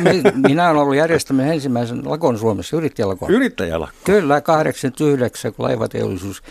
[0.48, 3.32] minä olen ollut järjestämässä ensimmäisen lakon Suomessa, yrittäjälakon.
[3.32, 3.98] Yrittäjälakko?
[4.04, 6.44] Kyllä, 89, kun laivateollisuus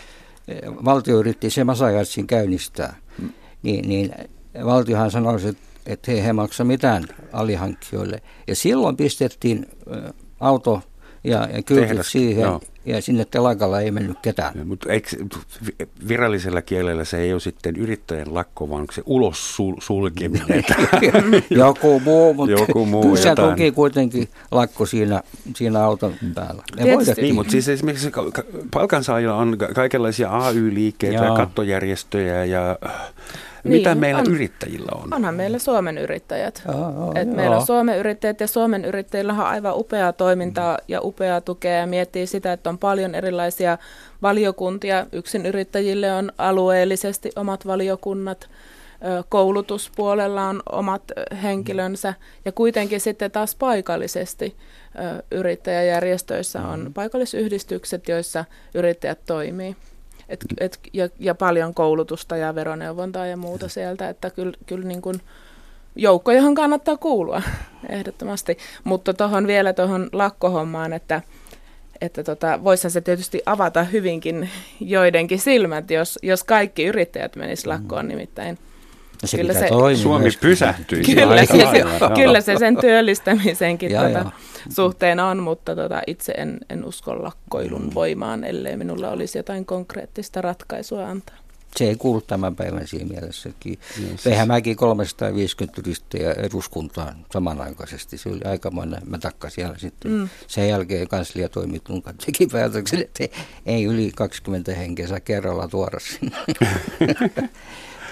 [0.85, 2.95] valtio yritti se Masajatsin käynnistää,
[3.63, 4.15] niin, niin
[4.65, 8.21] valtiohan sanoi, että, että he, he maksa mitään alihankkijoille.
[8.47, 9.65] Ja silloin pistettiin
[10.39, 10.81] auto
[11.23, 12.61] ja, ja kyltit siihen, joo.
[12.85, 14.67] ja sinne telakalla ei mennyt ketään.
[14.67, 15.09] Mutta eikö,
[16.07, 20.63] virallisella kielellä se ei ole sitten yrittäjän lakko, vaan se ulos sul, sulkeminen.
[21.49, 25.21] Joku muu, mutta Joku muu kyllä se toki kuitenkin lakko siinä,
[25.55, 26.63] siinä auton päällä.
[27.17, 28.11] Niin, mutta siis esimerkiksi
[28.73, 32.77] palkansaajilla on kaikenlaisia AY-liikkeitä ja kattojärjestöjä ja
[33.63, 35.13] niin, Mitä meillä on, yrittäjillä on?
[35.13, 36.63] Onhan meillä Suomen yrittäjät.
[36.67, 37.35] Joo, Et joo.
[37.35, 41.87] Meillä on Suomen yrittäjät ja Suomen yrittäjillä on aivan upeaa toimintaa ja upeaa tukea ja
[41.87, 43.77] miettii sitä, että on paljon erilaisia
[44.21, 45.05] valiokuntia.
[45.11, 48.49] Yksin yrittäjille on alueellisesti omat valiokunnat
[49.29, 51.03] koulutuspuolella on omat
[51.43, 52.13] henkilönsä
[52.45, 54.55] ja kuitenkin sitten taas paikallisesti
[55.31, 56.93] yrittäjäjärjestöissä on mm.
[56.93, 59.75] paikallisyhdistykset, joissa yrittäjät toimii.
[60.31, 65.01] Et, et, ja, ja paljon koulutusta ja veroneuvontaa ja muuta sieltä, että kyllä, kyllä niin
[65.01, 65.21] kuin
[65.95, 67.41] joukko, johon kannattaa kuulua
[67.89, 68.57] ehdottomasti.
[68.83, 71.21] Mutta tuohon vielä tuohon lakkohommaan, että,
[72.01, 78.07] että tota, voisihan se tietysti avata hyvinkin joidenkin silmät, jos, jos kaikki yrittäjät menisivät lakkoon
[78.07, 78.57] nimittäin.
[79.21, 79.67] No se kyllä se,
[80.01, 80.49] Suomi myöskin.
[80.49, 81.03] pysähtyi.
[81.03, 81.83] Kyllä aika se, se,
[82.15, 84.31] kyllä se sen työllistämisenkin Joo, tuota, joo.
[84.69, 90.41] suhteen on, mutta tota, itse en, en usko lakkoilun voimaan, ellei minulla olisi jotain konkreettista
[90.41, 91.35] ratkaisua antaa.
[91.75, 93.79] Se ei kuulu tämän päivän siinä mielessäkin.
[94.25, 98.17] Vehän mäkin 350 yrittäjää eduskuntaan samanaikaisesti.
[98.17, 100.11] Se oli aikamoinen matakka siellä sitten.
[100.11, 100.29] Mm.
[100.47, 103.23] Sen jälkeen kanslia toimitunka teki päätöksen, että
[103.65, 106.37] ei yli 20 henkeä saa kerralla tuoda sinne.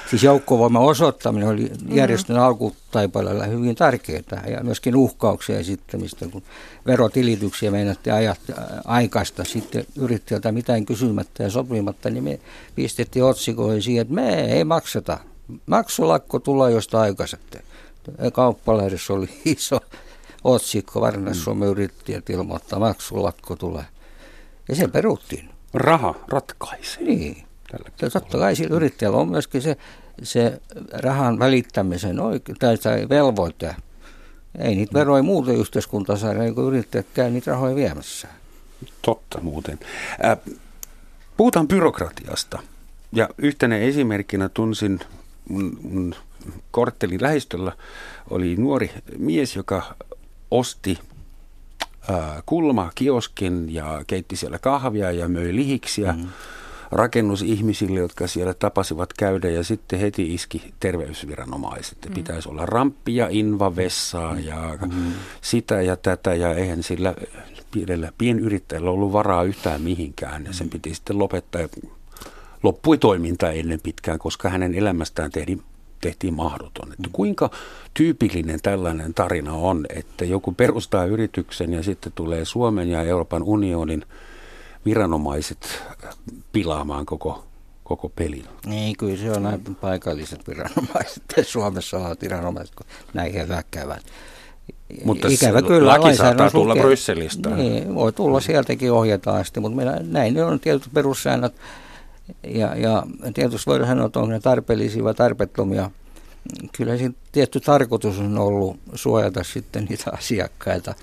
[0.10, 6.44] siis joukkovoiman osoittaminen oli järjestön alkutaipaleella hyvin tärkeää ja myöskin uhkauksia esittämistä, kun
[6.86, 8.40] verotilityksiä meinattiin ajat,
[8.86, 12.40] aikaista sitten yrittäjältä mitään kysymättä ja sopimatta, niin me
[12.76, 15.18] pistettiin otsikoihin siihen, että me ei makseta.
[15.66, 17.64] Maksulakko tulee josta aikaisette.
[18.34, 19.80] Kauppalehdessä oli iso
[20.44, 23.86] otsikko, Varsinais-Suomen yrittäjät ilmoittaa, maksulakko tulee.
[24.70, 25.50] Ja se peruttiin.
[25.74, 27.04] Raha ratkaisee.
[27.04, 27.49] Niin.
[27.72, 29.78] Tällä totta kai sillä yrittäjällä on myöskin se,
[30.24, 33.76] se rahan välittämisen oike- tai, tai velvoite.
[34.58, 38.28] Ei niitä veroja muuten yhteiskunta saada, niin kun yrittäjät käy niitä rahoja viemässä.
[39.02, 39.80] Totta muuten.
[40.26, 40.38] Äh,
[41.38, 42.60] puhutaan byrokratiasta.
[43.12, 45.00] Ja yhtenä esimerkkinä tunsin
[45.50, 46.16] mun, mun
[46.72, 47.72] korttelin lähistöllä
[48.30, 49.96] oli nuori mies, joka
[50.52, 51.00] osti
[52.10, 56.28] äh, kulma kioskin ja keitti siellä kahvia ja möi lihiksiä mm.
[56.92, 61.98] Rakennusihmisille, jotka siellä tapasivat käydä ja sitten heti iski terveysviranomaiset.
[62.10, 62.14] Mm.
[62.14, 65.12] Pitäisi olla ramppia, invavessaa ja mm.
[65.42, 67.16] sitä ja tätä ja eihän sillä
[67.72, 71.62] pienellä pienyrittäjällä ollut varaa yhtään mihinkään ja sen piti sitten lopettaa.
[72.64, 75.64] Loppui toiminta ennen pitkään, koska hänen elämästään tehtiin,
[76.02, 76.92] tehtiin mahdoton.
[76.92, 77.50] Että kuinka
[77.94, 84.06] tyypillinen tällainen tarina on, että joku perustaa yrityksen ja sitten tulee Suomen ja Euroopan unionin
[84.90, 85.84] viranomaiset
[86.52, 87.44] pilaamaan koko,
[87.84, 88.46] koko pelin.
[88.66, 94.06] Niin, kyllä se on näin paikalliset viranomaiset, Suomessa olevat viranomaiset, kun näin hyökkäävät.
[95.06, 97.50] Mutta Ikävä kyllä, laki saattaa tulla lukee- Brysselistä.
[97.50, 101.54] Niin, voi tulla sieltäkin ohjataan asti, mutta meillä, näin ne on tietyt perussäännöt.
[102.44, 105.92] Ja, ja tietysti voidaan sanoa, että onko ne tarpeellisia vai tarpeettomia.
[106.72, 110.96] Kyllä siinä tietty tarkoitus on ollut suojata sitten niitä asiakkaita,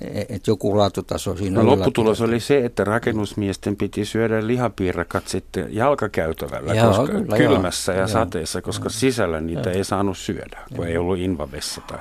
[0.00, 6.74] että joku laatutaso siinä No, lopputulos oli se, että rakennusmiesten piti syödä lihapiirakat sitten jalkakäytävällä
[6.74, 7.96] Joo, koska kyllä, kylmässä joo.
[7.96, 8.08] ja Joo.
[8.08, 11.80] sateessa, koska sisällä niitä ei saanut syödä, kun ei ollut invavessa.
[11.86, 11.98] Tai.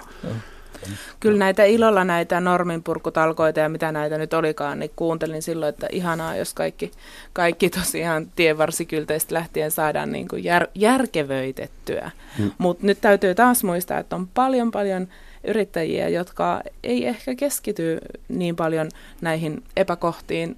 [1.19, 6.35] Kyllä näitä ilolla näitä norminpurkutalkoita ja mitä näitä nyt olikaan, niin kuuntelin silloin, että ihanaa,
[6.35, 6.91] jos kaikki,
[7.33, 12.11] kaikki tosiaan tienvarsikylteistä lähtien saadaan niin kuin jär, järkevöitettyä.
[12.39, 12.51] Mm.
[12.57, 15.07] Mutta nyt täytyy taas muistaa, että on paljon paljon
[15.43, 18.89] yrittäjiä, jotka ei ehkä keskity niin paljon
[19.21, 20.57] näihin epäkohtiin.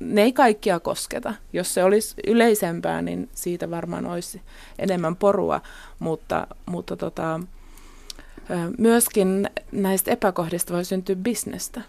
[0.00, 1.34] Ne ei kaikkia kosketa.
[1.52, 4.40] Jos se olisi yleisempää, niin siitä varmaan olisi
[4.78, 5.60] enemmän porua,
[5.98, 7.40] mutta, mutta tota,
[8.78, 11.80] Myöskin näistä epäkohdista voi syntyä bisnestä.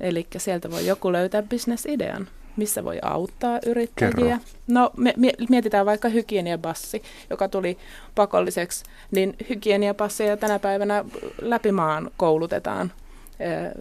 [0.00, 4.12] Eli sieltä voi joku löytää bisnesidean, missä voi auttaa yrittäjiä.
[4.14, 4.38] Kerro.
[4.66, 7.78] No me, mie- mietitään vaikka hygieniapassi, joka tuli
[8.14, 11.04] pakolliseksi, niin hygieniapasseja tänä päivänä
[11.42, 12.92] läpi maan koulutetaan.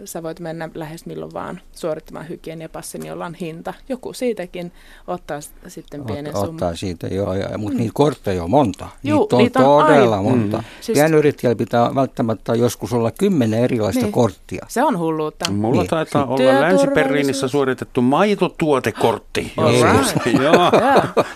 [0.05, 3.73] Sä voit mennä lähes milloin vaan suorittamaan hygieniapassin, jolla on hinta.
[3.89, 4.71] Joku siitäkin
[5.07, 6.49] ottaa sitten pienen Ot, summan.
[6.49, 8.87] ottaa siitä, joo, ja, mutta niitä kortteja on monta.
[9.03, 10.31] Juu, niitä on niitä on todella aivan.
[10.31, 10.57] monta.
[10.57, 10.63] Mm.
[10.63, 10.85] Siis...
[10.85, 14.11] Siis- Pienyrittäjällä pitää välttämättä joskus olla kymmenen erilaista Niin.
[14.11, 14.65] korttia.
[14.69, 15.51] Se on hulluutta.
[15.51, 15.89] Mulla Niin.
[15.89, 16.81] taitaa olla Työturvallisuus.
[16.87, 19.53] Länsi-Berliinissä suoritettu maitotuotekortti.
[19.57, 20.41] Joo, right.
[20.43, 20.71] Joo,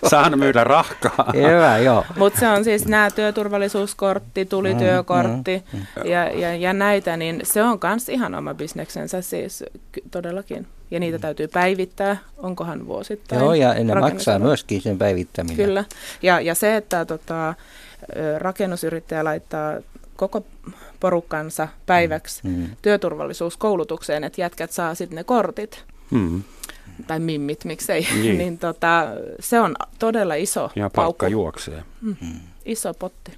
[0.09, 1.31] saan myydä rahkaa.
[1.33, 2.05] Hyvä, joo.
[2.17, 5.63] Mutta se on siis nämä työturvallisuuskortti, tulityökortti
[6.03, 9.63] ja, ja, ja näitä, niin se on myös ihan oma bisneksensä siis
[10.11, 10.67] todellakin.
[10.91, 13.41] Ja niitä täytyy päivittää, onkohan vuosittain.
[13.41, 15.57] Joo, ja ne maksaa myöskin sen päivittäminen.
[15.57, 15.85] Kyllä.
[16.21, 17.53] Ja, ja se, että tota,
[18.37, 19.73] rakennusyrittäjä laittaa
[20.15, 20.45] koko
[20.99, 22.67] porukkansa päiväksi Mm.
[22.81, 26.43] työturvallisuuskoulutukseen, että jätkät saa sitten ne kortit, Hmm.
[27.07, 28.37] tai mimmit, miksei, Niin.
[28.37, 29.07] niin tota,
[29.39, 31.83] se on todella iso Ja paukku, palkka juoksee.
[32.65, 33.31] iso potti.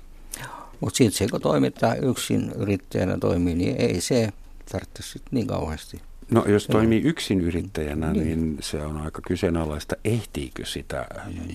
[0.79, 4.29] Mutta sitten se, kun toimittaa yksin yrittäjänä toimii, niin ei se
[4.65, 6.01] tarvitse sit niin kauheasti.
[6.31, 11.05] No jos toimii yksin yrittäjänä, niin se on aika kyseenalaista, ehtiikö sitä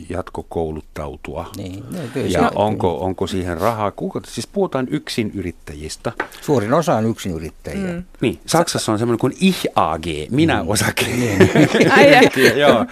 [0.09, 1.51] jatkokouluttautua.
[1.57, 3.91] Niin, no, kyllä Ja se- onko, onko siihen rahaa?
[3.91, 6.13] Kuka, siis puhutaan yksin yrittäjistä.
[6.41, 7.93] Suurin osa on yksin yrittäjiä.
[7.93, 8.03] Mm.
[8.21, 11.07] Niin, Saksassa on semmoinen kuin Ich AG, minä osake.
[11.97, 12.11] Ai.
[12.57, 12.87] Joo, Joo.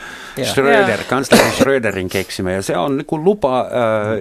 [0.44, 2.52] Schröder, kansleri Schröderin keksimä.
[2.52, 3.66] Ja se on niin kuin lupa äh,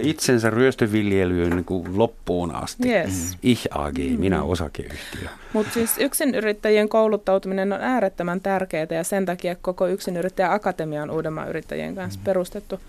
[0.01, 2.89] itsensä ryöstöviljelyyn niin kuin loppuun asti.
[2.89, 3.37] Yes.
[3.43, 5.29] Ich AG, minä osakeyhtiö.
[5.53, 11.49] Mutta siis yksinyrittäjien kouluttautuminen on äärettömän tärkeää ja sen takia koko yksinyrittäjä akatemia on Uudenmaan
[11.49, 12.79] yrittäjien kanssa perustettu.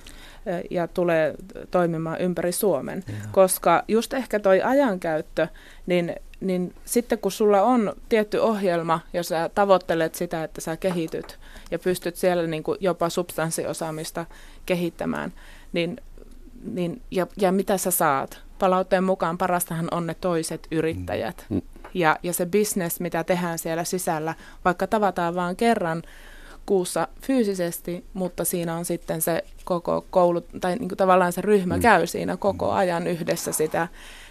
[0.71, 1.35] ja tulee
[1.71, 3.05] toimimaan ympäri Suomen.
[3.09, 3.15] Ja.
[3.33, 5.49] Koska just ehkä toi ajankäyttö,
[5.87, 11.39] niin, niin sitten kun sulla on tietty ohjelma ja sä tavoittelet sitä, että sä kehityt
[11.71, 14.27] ja pystyt siellä niin kuin jopa substanssiosaamista
[14.67, 15.33] kehittämään,
[15.73, 16.01] niin,
[16.73, 18.41] niin, ja, ja mitä sä saat?
[18.59, 21.47] Palautteen mukaan parastahan on ne toiset yrittäjät.
[21.49, 21.63] Mm.
[21.95, 26.03] Ja, ja se business, mitä tehdään siellä sisällä, vaikka tavataan vain kerran
[26.67, 31.77] kuussa fyysisesti, mutta siinä on sitten se koko koulu, tai niin kuin tavallaan se ryhmä
[31.77, 31.83] mm.
[31.83, 32.77] käy siinä koko mm.
[32.77, 33.89] ajan yhdessä sitä,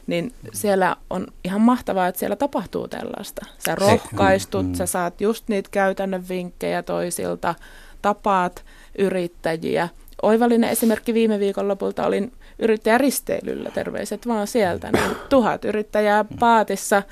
[0.08, 3.45] niin siellä on ihan mahtavaa, että siellä tapahtuu tällaista.
[3.65, 4.73] Sä rohkaistut, mm.
[4.73, 7.56] sä saat just niitä käytännön vinkkejä toisilta,
[8.02, 8.65] tapaat
[8.97, 9.89] yrittäjiä.
[10.21, 17.04] Oivallinen esimerkki viime viikonlopulta olin yrittäjäristeilyllä, terveiset vaan sieltä, niin tuhat yrittäjää paatissa,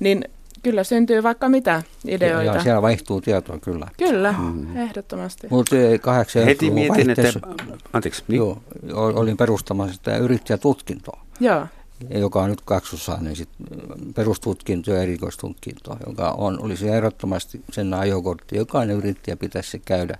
[0.00, 0.24] niin
[0.62, 2.52] kyllä syntyy vaikka mitä ideoita.
[2.52, 3.88] Ja, siellä vaihtuu tietoa kyllä.
[3.98, 4.76] Kyllä, mm.
[4.76, 5.46] ehdottomasti.
[5.50, 7.40] Mutta kahdeksan Heti mietin, että...
[7.92, 8.24] Anteeksi.
[8.28, 8.38] Niin.
[8.38, 8.58] Joo,
[8.92, 11.20] olin perustamassa sitä yrittäjätutkintoa.
[11.40, 11.66] Joo.
[12.10, 13.48] Joka on nyt kaksossa, niin sit
[14.14, 18.56] perustutkinto ja erikoistutkinto, joka on, olisi ehdottomasti sen ajokortti.
[18.56, 20.18] Jokainen yrittäjä pitäisi se käydä.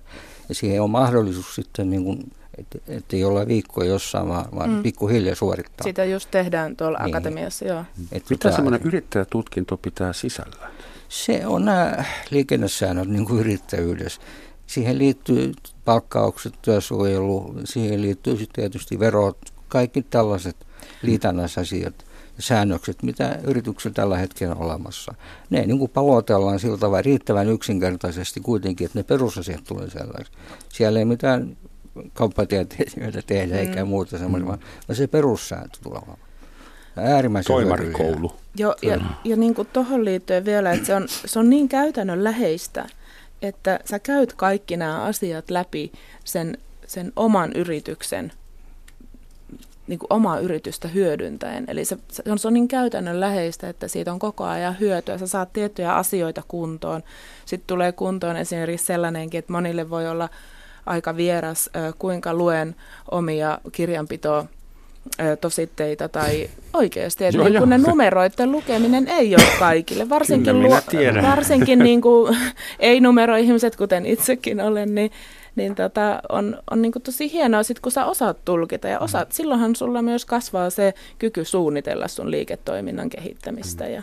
[0.49, 4.69] Ja siihen on mahdollisuus sitten niin kuin että et ei olla viikkoja jossain, vaan, vaan
[4.69, 4.83] mm.
[4.83, 5.83] pikkuhiljaa suorittaa.
[5.83, 7.15] Sitä just tehdään tuolla niin.
[7.15, 7.83] akatemiassa, joo.
[8.11, 10.71] Et Mitä semmoinen yrittäjätutkinto pitää sisällä?
[11.09, 14.21] Se on nämä liikennesäännöt niin kuin yrittäjyydessä.
[14.67, 15.51] Siihen liittyy
[15.85, 20.55] palkkaukset, työsuojelu, siihen liittyy sitten tietysti verot, kaikki tällaiset
[21.01, 22.05] liitännäisasiat
[22.37, 25.13] ja säännökset, mitä yrityksellä tällä hetkellä on olemassa.
[25.49, 30.35] Ne niin kuin palotellaan sillä tavalla riittävän yksinkertaisesti kuitenkin, että ne perusasiat tulee sellaisen.
[30.69, 31.57] Siellä ei mitään
[32.13, 33.59] kauppatieteilijöitä tehdä mm.
[33.59, 34.47] eikä muuta semmoista, mm.
[34.47, 36.29] vaan se perussääntö tulee olemaan.
[36.97, 38.31] Äärimmäisen Toimarikoulu.
[38.57, 42.23] Joo, ja, ja niin kuin tuohon liittyen vielä, että se on, se on niin käytännön
[42.23, 42.85] läheistä,
[43.41, 45.91] että sä käyt kaikki nämä asiat läpi
[46.23, 48.31] sen, sen oman yrityksen,
[49.87, 51.65] niin kuin omaa yritystä hyödyntäen.
[51.67, 55.17] Eli se, se, on, se on niin käytännön läheistä, että siitä on koko ajan hyötyä.
[55.17, 57.03] Sä saat tiettyjä asioita kuntoon.
[57.45, 60.29] Sitten tulee kuntoon esimerkiksi sellainenkin, että monille voi olla
[60.85, 62.75] aika vieras, kuinka luen
[63.11, 64.45] omia kirjanpitoa
[65.41, 70.79] tositteita tai oikeasti, että niin kun ne numeroiden lukeminen ei ole kaikille, varsinkin, luo,
[71.21, 72.37] varsinkin niin kuin,
[72.79, 75.11] ei-numeroihmiset, kuten itsekin olen, niin,
[75.55, 79.31] niin tota, on, on niin kuin tosi hienoa sit, kun sä osaat tulkita ja osaat,
[79.31, 84.01] silloinhan sulla myös kasvaa se kyky suunnitella sun liiketoiminnan kehittämistä ja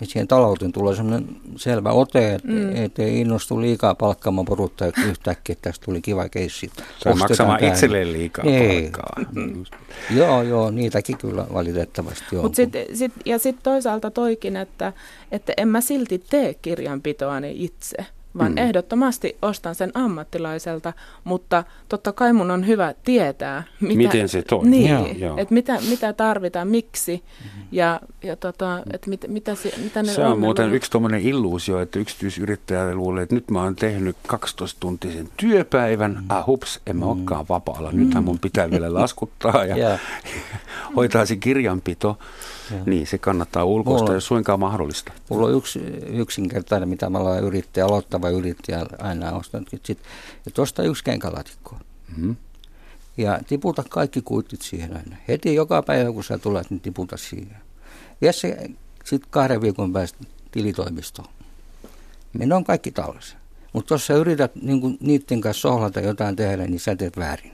[0.00, 2.76] ja siihen talouteen tulee sellainen selvä ote, että mm.
[2.76, 6.70] et ei innostu liikaa palkkaamaan porutta, että yhtäkkiä että tästä tuli kiva keissi.
[6.98, 8.82] Se maksamaan itselleen liikaa ei.
[8.82, 9.24] palkkaa.
[9.32, 9.64] Mm.
[10.18, 12.42] joo, joo, niitäkin kyllä valitettavasti on.
[12.42, 14.92] Mut sit, sit, ja sitten toisaalta toikin, että,
[15.32, 17.96] että en mä silti tee kirjanpitoani itse
[18.38, 18.58] vaan mm.
[18.58, 20.92] ehdottomasti ostan sen ammattilaiselta,
[21.24, 24.70] mutta totta kai mun on hyvä tietää, mitä, miten se toimii.
[24.70, 27.62] Niin, että mitä, mitä tarvitaan, miksi mm-hmm.
[27.72, 31.20] ja, ja tota, että mit, mitä, se, mitä ne Se on, on muuten yksi tuommoinen
[31.20, 36.24] illuusio, että yksityisyrittäjä luulee, että nyt mä oon tehnyt 12-tuntisen työpäivän, mm.
[36.28, 37.10] ah hups, en mä mm.
[37.10, 40.00] olekaan vapaalla, nythän mun pitää vielä laskuttaa ja yeah.
[40.96, 42.18] hoitaa se kirjanpito.
[42.70, 42.80] Joo.
[42.86, 45.12] Niin, se kannattaa ulkoista, jos suinkaan mahdollista.
[45.28, 49.68] Mulla on yksi yksinkertainen, mitä mä olen yrittäjä, aloittava yrittäjä aina ostanut.
[49.70, 49.96] Sitten,
[50.46, 51.76] että osta yksi kenkälaatikko.
[52.08, 52.36] Mm-hmm.
[53.16, 55.16] Ja tiputa kaikki kuitit siihen aina.
[55.28, 57.56] Heti joka päivä, kun sä tulet, niin tiputa siihen.
[58.20, 58.70] Vie se
[59.04, 60.18] sitten kahden viikon päästä
[60.50, 61.28] tilitoimistoon.
[62.38, 63.36] Ne on kaikki tallessa.
[63.72, 67.52] Mutta jos sä yrität niin niiden kanssa sohlata jotain tehdä, niin sä teet väärin.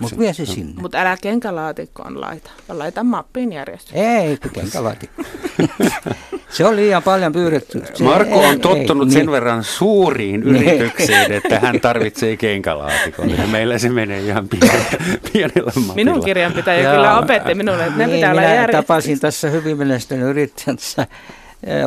[0.00, 0.82] Mutta vie se sinne.
[0.82, 3.94] Mutta älä kenkälaatikkoon laita, vaan laita mappiin järjestys.
[3.94, 5.22] Ei, kenkälaatikko.
[6.56, 7.82] se on liian paljon pyydetty.
[7.94, 9.30] Se, Marko on tottunut ei, sen niin.
[9.30, 10.56] verran suuriin niin.
[10.56, 13.30] yrityksiin, että hän tarvitsee kenkälaatikon.
[13.30, 14.84] Ja meillä se menee ihan pienellä,
[15.32, 15.94] pienellä mapilla.
[15.94, 18.76] Minun kirjanpitäjä kyllä opetti minulle, että ne niin, pitää olla järjestys.
[18.76, 21.06] tapasin tässä hyvin menestynyt yrittäjänsä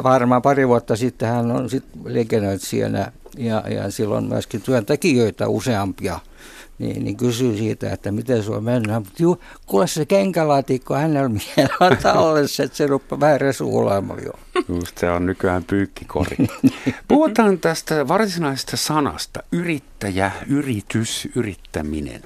[0.03, 6.19] varmaan pari vuotta sitten hän on sitten liikennöitsijänä ja, ja silloin myöskin työntekijöitä useampia
[6.79, 9.01] niin, niin kysyy siitä, että miten sulla mennään.
[9.01, 14.31] Mutta juu, kuule se kenkälaatikko hänellä mielellä tallessa, että se rupeaa vähän resuulamaan jo.
[14.75, 16.37] Just se on nykyään pyykkikori.
[17.07, 22.21] Puhutaan tästä varsinaisesta sanasta, yrittäjä, yritys, yrittäminen.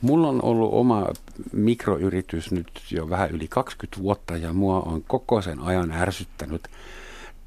[0.00, 1.06] Mulla on ollut oma
[1.52, 6.68] mikroyritys nyt jo vähän yli 20 vuotta ja mua on koko sen ajan ärsyttänyt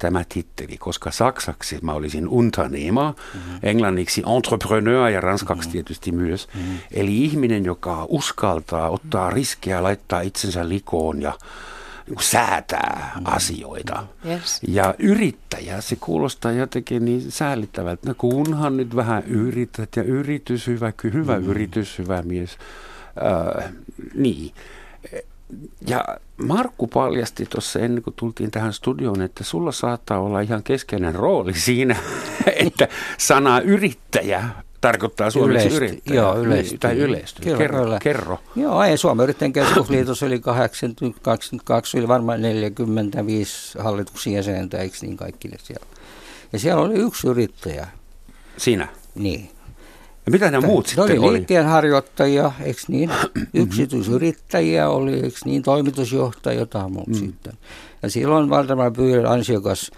[0.02, 3.58] tämä titteli, koska saksaksi mä olisin Unternehmer, mm-hmm.
[3.62, 5.72] englanniksi entrepreneur ja ranskaksi mm-hmm.
[5.72, 6.48] tietysti myös.
[6.54, 6.78] Mm-hmm.
[6.90, 11.38] Eli ihminen, joka uskaltaa ottaa riskejä, laittaa itsensä likoon ja
[12.08, 13.34] niin säätää mm-hmm.
[13.36, 14.06] asioita.
[14.26, 14.60] Yes.
[14.68, 18.08] Ja yrittäjä, se kuulostaa jotenkin niin säälittävältä.
[18.08, 21.50] No kunhan nyt vähän yrität ja yritys, hyvä, hyvä mm-hmm.
[21.50, 22.58] yritys, hyvä mies
[23.16, 23.72] Äh,
[24.14, 24.52] niin.
[25.86, 26.04] Ja
[26.36, 31.54] Markku paljasti tuossa ennen kuin tultiin tähän studioon, että sulla saattaa olla ihan keskeinen rooli
[31.54, 31.96] siinä,
[32.66, 32.88] että
[33.18, 34.48] sana yrittäjä
[34.80, 36.20] tarkoittaa suomeksi yrittäjä.
[36.20, 36.78] joo, yleisesti.
[36.78, 37.42] Tai yleisesti.
[37.42, 37.98] Kyllä, kerro, kyllä.
[38.02, 38.38] kerro.
[38.56, 45.56] Joo, ei Suomen yrittäjän keskusliitos oli 82, oli varmaan 45 hallituksen jäsentä, eikö niin kaikille
[45.62, 45.86] siellä.
[46.52, 47.86] Ja siellä oli yksi yrittäjä,
[48.56, 48.88] Sinä.
[49.14, 49.50] niin.
[50.26, 51.32] Ja mitä nämä muut Ne sitten oli oli?
[51.32, 53.10] liikkeenharjoittajia, eikö niin?
[53.54, 55.62] Yksityisyrittäjiä oli, eikö niin?
[55.62, 57.16] Toimitusjohtaja, jotain muuta mm.
[57.16, 57.52] sitten.
[58.02, 59.90] Ja silloin Valdemar Pyydel, ansiokas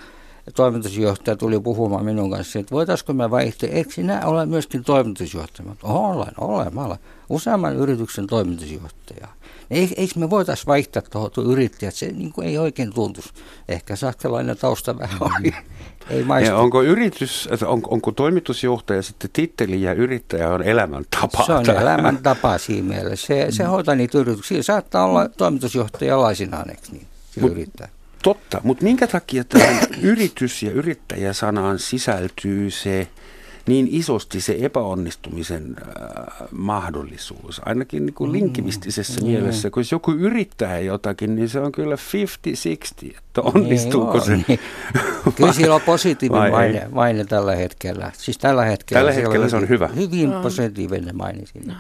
[0.55, 5.69] toimitusjohtaja, tuli puhumaan minun kanssa, että voitaisiko me vaihtaa, eikö sinä ole myöskin toimitusjohtaja?
[5.69, 6.99] Mä Olen, olen, mä olen
[7.29, 9.29] useamman yrityksen toimitusjohtaja.
[9.71, 13.31] Eikö, eikö me voitaisiin vaihtaa tuohon yrittäjät, se niin kuin ei oikein tuntuisi.
[13.69, 15.55] Ehkä saksalainen tausta vähän oli.
[16.11, 16.51] Ei maistu.
[16.51, 21.45] Ja onko yritys, on, onko toimitusjohtaja sitten titteli ja yrittäjä on elämäntapa?
[21.47, 23.27] Se on elämäntapa siinä mielessä.
[23.27, 24.63] Se, se hoitaa niitä yrityksiä.
[24.63, 27.07] Saattaa olla toimitusjohtaja laisinaan, eikö niin?
[27.41, 27.89] Mut- yrittää.
[28.23, 33.09] Totta, mutta minkä takia tähän yritys- ja yrittäjäsanaan sisältyy se
[33.67, 39.27] niin isosti se epäonnistumisen äh, mahdollisuus, ainakin niin kuin linkivistisessä mm.
[39.27, 41.99] mielessä, kun jos joku yrittää jotakin, niin se on kyllä 50-60,
[43.19, 44.33] että onnistuuko Niin se.
[44.33, 44.61] on, niin.
[45.37, 48.11] Kyllä sillä on positiivinen maine, maine tällä hetkellä.
[48.15, 49.89] Siis tällä hetkellä, Tällä siellä hetkellä se on hyvin, hyvä.
[49.89, 51.77] Hyvin positiivinen maine siinä.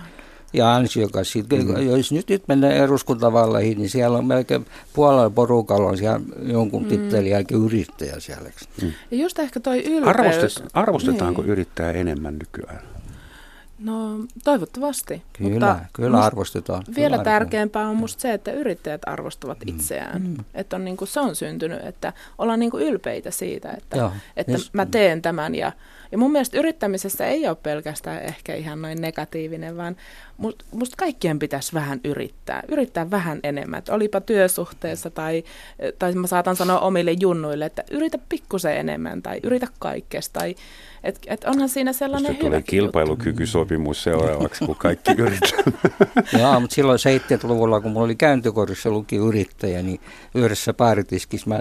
[0.54, 1.32] Ja ansiokas.
[1.32, 1.88] Siitä, mm.
[1.88, 6.88] Jos nyt, nyt mennään eduskuntavaalleihin, niin siellä on melkein puolella porukalla on siellä jonkun mm.
[6.88, 8.50] tittelin jälkeen yrittäjä siellä.
[8.82, 8.92] Mm.
[9.10, 10.06] Ja just ehkä toi ylpeys.
[10.16, 11.50] Arvostet, arvostetaanko Niin.
[11.50, 12.82] yrittäjää enemmän nykyään?
[13.78, 15.22] No toivottavasti.
[15.32, 16.78] Kyllä, Mutta kyllä arvostetaan.
[16.86, 17.24] Vielä kyllä arvostetaan.
[17.24, 20.22] tärkeämpää on musta se, että yrittäjät arvostavat itseään.
[20.22, 20.36] Mm.
[20.54, 24.70] Että on niinku, se on syntynyt, että ollaan niinku ylpeitä siitä, että, Joo, että yes.
[24.72, 25.54] mä teen tämän.
[25.54, 25.72] Ja,
[26.14, 29.96] ja mun mielestä yrittämisessä ei ole pelkästään ehkä ihan noin negatiivinen, vaan
[30.36, 32.62] must, musta kaikkien pitäisi vähän yrittää.
[32.68, 33.78] Yrittää vähän enemmän.
[33.78, 35.44] Että olipa työsuhteessa tai,
[35.98, 40.40] tai mä saatan sanoa omille junnuille, että yritä pikkusen enemmän tai yritä kaikkesta.
[40.40, 40.54] Tai,
[41.04, 45.62] et, et onhan siinä sellainen Sitten tulee kilpailukykysopimus seuraavaksi, kun kaikki yrittää.
[46.38, 50.00] Joo, mutta silloin 70-luvulla, kun mulla oli käyntikorissa luki yrittäjä, niin
[50.34, 51.60] yhdessä baaritiskissä mä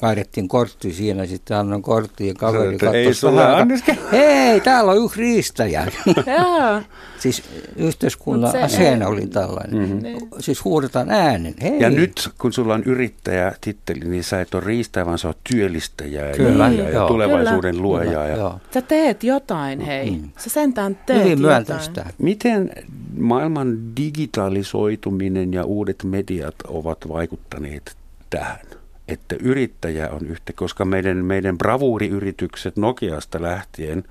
[0.00, 3.98] kaadettiin kortti siinä, sitten annoin korttiin ja kaveri ei katsoi vähän aikaa, anniskele.
[4.12, 5.86] Hei, täällä on yksi riistäjä.
[6.38, 6.82] Joo.
[7.18, 7.42] siis
[7.76, 9.80] yhteiskunnan aseena ei- oli tällainen.
[9.82, 9.92] Mhm.
[9.92, 10.28] Mm-hmm.
[10.40, 11.54] Siis huudetaan äänen.
[11.62, 11.80] Hei.
[11.80, 15.38] Ja nyt, kun sulla on yrittäjä titteli, niin sä et ole riistäjä, vaan sä oot
[15.52, 17.08] työllistäjä ja- Kyllä, ja, ja joo.
[17.08, 18.26] tulevaisuuden luoja.
[18.28, 18.58] Ja.
[18.74, 20.10] Sä teet jotain, hei.
[20.10, 20.30] Mm.
[20.38, 21.42] Sä sentään teet Hyvin jotain.
[21.42, 22.06] myönteistä.
[22.18, 22.70] Miten
[23.18, 27.96] maailman digitalisoituminen ja uudet mediat ovat vaikuttaneet
[28.30, 28.60] tähän?
[29.08, 34.04] Että yrittäjä on yhtä, koska meidän, meidän bravuuriyritykset Nokiasta lähtien,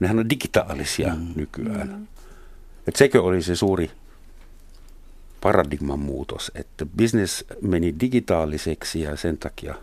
[0.00, 1.26] nehän on digitaalisia mm.
[1.36, 1.88] nykyään.
[1.88, 2.06] Mm.
[2.88, 3.90] Et sekö oli se suuri
[5.40, 9.74] paradigman muutos, että business meni digitaaliseksi ja sen takia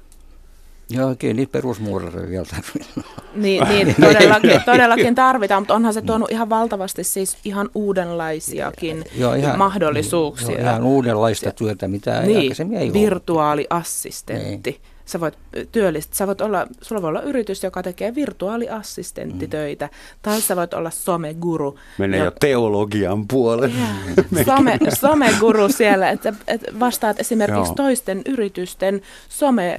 [0.94, 3.22] Joo, oikein niitä perusmuurareja vielä tarvitaan.
[3.36, 9.34] Niin, niin todellakin, todellakin tarvitaan, mutta onhan se tuonut ihan valtavasti siis ihan uudenlaisiakin Joo,
[9.34, 10.52] ihan- mahdollisuuksia.
[10.52, 13.02] Joo, ihan uudenlaista työtä, mitä niin, aikaisemmin ei ollut.
[13.02, 14.82] virtuaaliassistentti.
[15.12, 15.38] Sä voit
[15.72, 19.90] työllistä, sä voit olla, sulla voi olla yritys, joka tekee virtuaaliassistenttitöitä,
[20.22, 21.80] tai sä voit olla someguru.
[21.98, 23.76] menee jo teologian puolelle.
[24.46, 27.76] Some, someguru siellä, että, että vastaat esimerkiksi Joo.
[27.76, 29.78] toisten yritysten some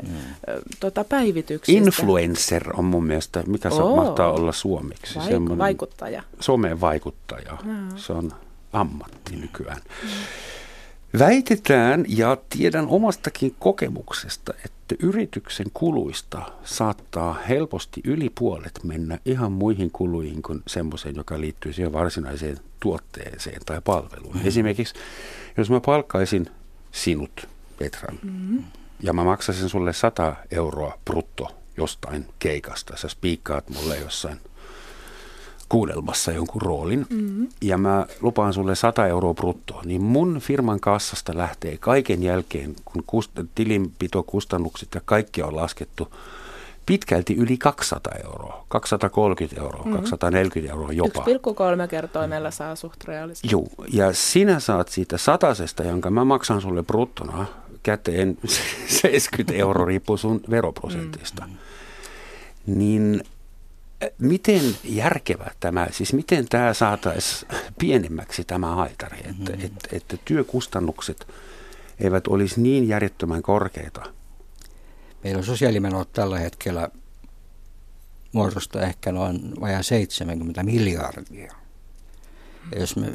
[0.49, 1.79] ö, tota, päivityksistä.
[1.85, 3.97] Influencer on mun mielestä, mikä se Oo.
[3.97, 5.19] mahtaa olla suomeksi?
[5.19, 6.23] Vaik- Semmoinen vaikuttaja.
[6.41, 7.59] Somevaikuttaja.
[7.97, 8.33] Se on
[8.73, 9.81] ammatti nykyään.
[11.19, 19.91] Väitetään ja tiedän omastakin kokemuksesta, että yrityksen kuluista saattaa helposti yli puolet mennä ihan muihin
[19.91, 24.37] kuluihin kuin semmoiseen, joka liittyy siihen varsinaiseen tuotteeseen tai palveluun.
[24.37, 24.47] Mm.
[24.47, 24.95] Esimerkiksi
[25.57, 26.47] jos mä palkkaisin
[26.93, 27.49] sinut,
[27.79, 28.65] Petran, mm.
[29.01, 34.41] ja mä maksaisin sulle 100 euroa brutto jostain keikasta, sä spiikkaat mulle jossain
[35.73, 37.49] kuudelmassa jonkun roolin, mm-hmm.
[37.61, 43.03] ja mä lupaan sulle 100 euroa bruttoa, niin mun firman kassasta lähtee kaiken jälkeen, kun
[43.03, 46.15] kust- tilinpitokustannukset ja kaikki on laskettu,
[46.87, 49.97] pitkälti yli 200 euroa, 230 euroa, mm-hmm.
[49.97, 51.25] 240 euroa jopa.
[51.83, 53.55] 1,3 kertoimella saa suht realistisesti.
[53.55, 57.47] Joo, ja sinä saat siitä satasesta, jonka mä maksan sulle bruttona
[57.83, 58.39] käteen
[58.87, 61.45] 70 euroa riippuu sun veroprosentista.
[61.47, 62.79] Mm.
[62.79, 63.23] Niin
[64.19, 69.65] miten järkevä tämä, siis miten tämä saataisiin pienemmäksi tämä haitari, että, mm-hmm.
[69.65, 71.27] että, että työkustannukset
[72.01, 74.03] eivät olisi niin järjettömän korkeita.
[75.25, 76.89] Meillä on sosiaalimenot tällä hetkellä
[78.33, 81.53] muodosta ehkä noin vajaa 70 miljardia.
[82.73, 83.13] Ja jos me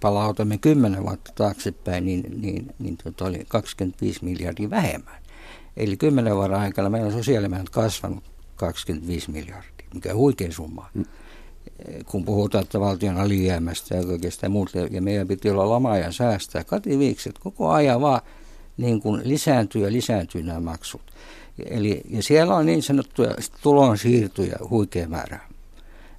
[0.00, 5.22] palautamme 10 vuotta taaksepäin, niin, niin, niin tota oli 25 miljardia vähemmän.
[5.76, 8.24] Eli 10 vuoden aikana meillä on sosiaalimenot kasvanut
[8.56, 10.90] 25 miljardia, mikä huikea summa.
[10.94, 11.04] Mm.
[12.06, 16.64] Kun puhutaan että valtion alijäämästä ja kaikesta muuta, ja meidän piti olla lama ja säästää.
[16.64, 18.20] Kati Viikset koko ajan vaan
[18.76, 21.02] niin kuin lisääntyy ja lisääntyy nämä maksut.
[21.66, 25.40] Eli, ja siellä on niin sanottuja tulonsiirtoja huikea määrä.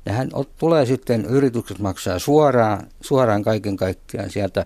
[0.05, 4.65] Nehän tulee sitten, yritykset maksaa suoraan, suoraan kaiken kaikkiaan sieltä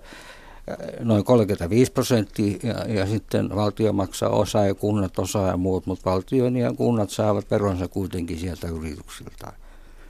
[1.00, 6.12] noin 35 prosenttia ja, ja sitten valtio maksaa osa ja kunnat osa ja muut, mutta
[6.12, 9.54] valtio ja kunnat saavat veronsa kuitenkin sieltä yrityksiltä.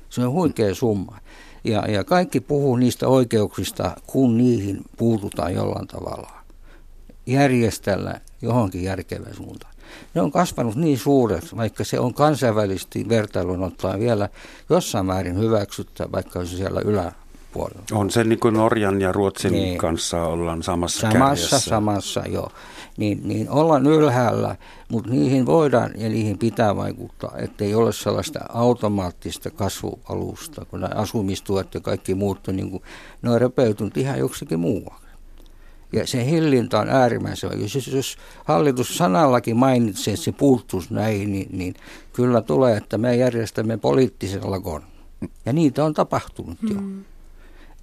[0.09, 1.17] Se on huikea summa.
[1.63, 6.31] Ja, ja kaikki puhuu niistä oikeuksista, kun niihin puututaan jollain tavalla.
[7.25, 9.73] Järjestellä johonkin järkevään suuntaan
[10.13, 14.29] ne on kasvanut niin suureksi, vaikka se on kansainvälisesti vertailun ottaen vielä
[14.69, 16.81] jossain määrin hyväksyttä, vaikka se siellä
[17.53, 17.85] yläpuolella.
[17.91, 19.77] On se niin kuin Norjan ja Ruotsin niin.
[19.77, 21.59] kanssa ollaan samassa Samassa, kärjessä.
[21.59, 22.51] samassa, joo.
[22.97, 24.55] Niin, niin ollaan ylhäällä,
[24.89, 31.73] mutta niihin voidaan ja niihin pitää vaikuttaa, ettei ole sellaista automaattista kasvualusta, kun nämä asumistuet
[31.73, 32.83] ja kaikki muut on, niin kuin,
[33.21, 35.03] ne on repeytynyt ihan joksikin muualle.
[35.93, 37.67] Ja se hillintä on äärimmäisen vaikea.
[37.75, 41.73] Jos, jos hallitus sanallakin mainitsee, että se puuttuisi näihin, niin, niin
[42.13, 44.83] kyllä tulee, että me järjestämme poliittisen lakon.
[45.45, 46.81] Ja niitä on tapahtunut jo.
[46.81, 47.03] Mm.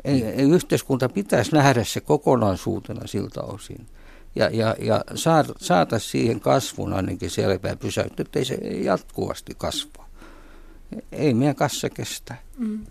[0.05, 3.87] Ei, ei yhteiskunta pitäisi nähdä se kokonaisuutena siltä osin.
[4.37, 5.05] Ja, ja, ja
[5.61, 10.07] saata siihen kasvun ainakin selvää pysäyttää, ettei se jatkuvasti kasva.
[11.13, 12.35] Ei meidän kassa kestä.
[12.59, 12.87] Mm.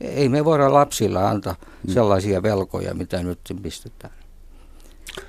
[0.00, 1.56] Ei me voida lapsilla antaa
[1.94, 4.14] sellaisia velkoja, mitä nyt pistetään.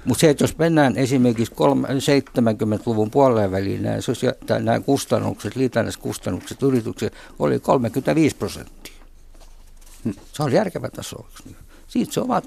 [0.06, 7.14] Mutta se, että jos mennään esimerkiksi 70-luvun puoleen väliin, nämä, sosia- nämä kustannukset, liitännäiskustannukset yritykset
[7.40, 8.95] oli 35 prosenttia.
[10.34, 11.26] Se on järkevä taso.
[11.88, 12.42] Siitä se on vaan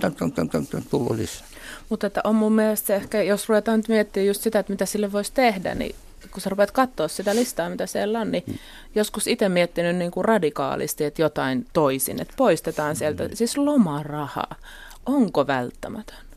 [0.91, 1.47] tullut lisää.
[1.89, 5.13] Mutta että on mun mielestä ehkä, jos ruvetaan nyt miettimään just sitä, että mitä sille
[5.13, 5.95] voisi tehdä, niin
[6.31, 8.55] kun sä rupeat katsoa sitä listaa, mitä siellä on, niin mm.
[8.95, 13.35] joskus itse miettinyt niin kuin radikaalisti, että jotain toisin, että poistetaan sieltä, mm.
[13.35, 14.55] siis lomarahaa,
[15.07, 16.29] onko välttämätön?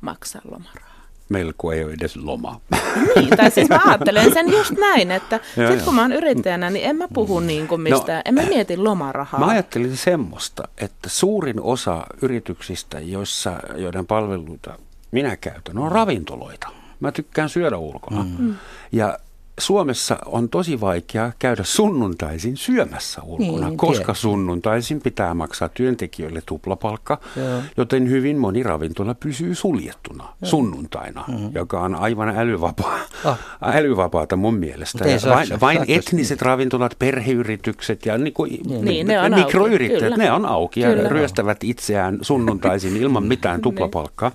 [0.00, 0.87] maksaa lomarahaa.
[1.28, 2.60] Meillä kun ei ole edes loma.
[3.16, 6.84] Niin, tai siis mä ajattelen sen just näin, että sitten kun mä oon yrittäjänä, niin
[6.84, 9.40] en mä puhu niin kuin mistään, no, en mä mieti lomarahaa.
[9.40, 14.78] Mä ajattelin semmoista, että suurin osa yrityksistä, joissa, joiden palveluita
[15.10, 16.68] minä käytän, on ravintoloita.
[17.00, 18.26] Mä tykkään syödä ulkona.
[18.38, 18.54] Mm.
[18.92, 19.18] Ja
[19.58, 24.14] Suomessa on tosi vaikea käydä sunnuntaisin syömässä ulkona, niin, koska tiedä.
[24.14, 27.62] sunnuntaisin pitää maksaa työntekijöille tuplapalkka, Joo.
[27.76, 30.50] joten hyvin moni ravintola pysyy suljettuna Joo.
[30.50, 31.50] sunnuntaina, mm-hmm.
[31.54, 33.36] joka on aivan älyvapaa, oh.
[33.62, 35.04] älyvapaata mun mielestä.
[35.28, 40.18] vain vain etniset ravintolat, perheyritykset ja niin kuin niin, niin, ne on mikroyrittäjät, auki.
[40.22, 41.08] ne on auki ja Kyllä.
[41.08, 43.62] ryöstävät itseään sunnuntaisin ilman mitään niin.
[43.62, 44.32] tuplapalkkaa.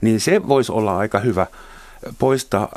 [0.00, 1.46] Niin se voisi olla aika hyvä
[2.18, 2.68] poistaa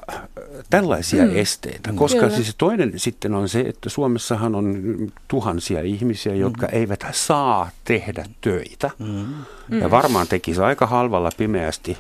[0.69, 1.35] tällaisia mm.
[1.35, 2.35] esteitä, koska Kyllä.
[2.35, 4.83] siis toinen sitten on se, että Suomessahan on
[5.27, 6.77] tuhansia ihmisiä, jotka mm.
[6.77, 8.89] eivät saa tehdä töitä.
[8.99, 9.79] Mm.
[9.79, 11.97] Ja varmaan tekisi aika halvalla pimeästi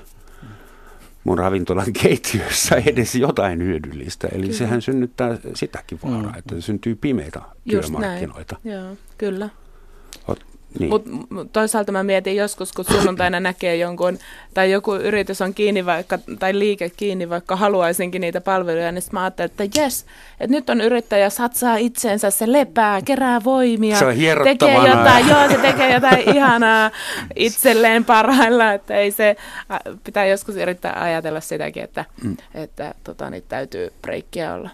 [1.23, 4.27] mun ravintolan keittiössä edes jotain hyödyllistä.
[4.31, 4.57] Eli kyllä.
[4.57, 6.37] sehän synnyttää sitäkin vaaraa, mm.
[6.37, 8.55] että syntyy pimeitä Just työmarkkinoita.
[8.63, 8.77] Näin.
[8.77, 9.49] Joo, kyllä.
[10.79, 10.89] Niin.
[10.89, 11.09] Mutta
[11.53, 14.17] toisaalta mä mietin joskus, kun sunnuntaina näkee jonkun,
[14.53, 19.21] tai joku yritys on kiinni vaikka, tai liike kiinni, vaikka haluaisinkin niitä palveluja, niin mä
[19.23, 20.05] ajattelin, että jes,
[20.39, 25.49] että nyt on yrittäjä satsaa itseensä, se lepää, kerää voimia, se on tekee jotain, joo,
[25.49, 26.91] se tekee jotain ihanaa
[27.35, 29.35] itselleen parhailla, että ei se,
[30.03, 32.37] pitää joskus yrittää ajatella sitäkin, että, mm.
[32.53, 34.69] että tota, niin täytyy breikkiä olla.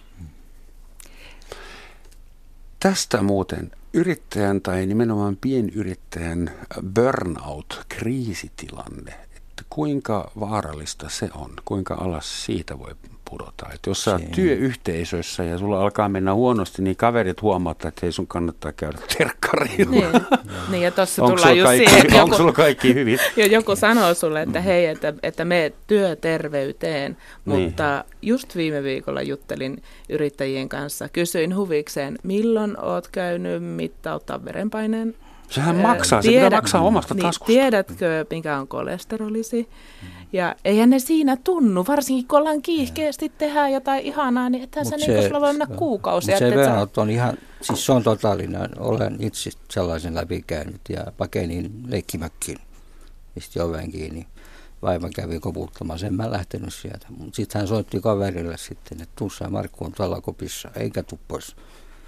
[2.80, 6.52] Tästä muuten yrittäjän tai nimenomaan pienyrittäjän
[6.96, 12.96] burnout-kriisitilanne, että kuinka vaarallista se on, kuinka alas siitä voi
[13.38, 13.66] pudota.
[13.74, 18.12] Että jos sä oot työyhteisössä ja sulla alkaa mennä huonosti, niin kaverit huomaat, että hei
[18.12, 19.92] sun kannattaa käydä terkkarilla.
[19.92, 20.12] Niin,
[20.70, 23.20] niin ja tuossa tullaan just kaikki, siihen, joku, onko sulla kaikki hyvin?
[23.38, 27.60] Jo, joku sanoo sulle, että hei, että, että me työterveyteen, niin.
[27.60, 28.18] mutta niin.
[28.22, 35.16] just viime viikolla juttelin yrittäjien kanssa, kysyin huvikseen, milloin oot käynyt mittauttaa verenpaineen
[35.50, 37.54] Sehän maksaa, Tiedä, se pitää maksaa omasta niin, taskusta.
[37.54, 39.70] Tiedätkö, mikä on kolesterolisi?
[40.34, 44.98] Ja eihän ne siinä tunnu, varsinkin kun ollaan kiihkeästi tehdään jotain ihanaa, niin ethän se,
[44.98, 46.40] niin, sulla voi mennä kuukausia.
[46.40, 48.70] Se burnout on ihan, siis se on totaalinen.
[48.80, 52.58] Olen itse sellaisen läpikäynyt ja pakenin leikkimäkkiin,
[53.36, 54.28] pisti oven kiinni.
[54.82, 57.08] Vaima kävi koputtamaan, sen mä lähtenyt sieltä.
[57.10, 61.56] Mutta sitten hän soitti kaverille sitten, että tuossa Markku on tuolla kopissa, eikä tuu pois.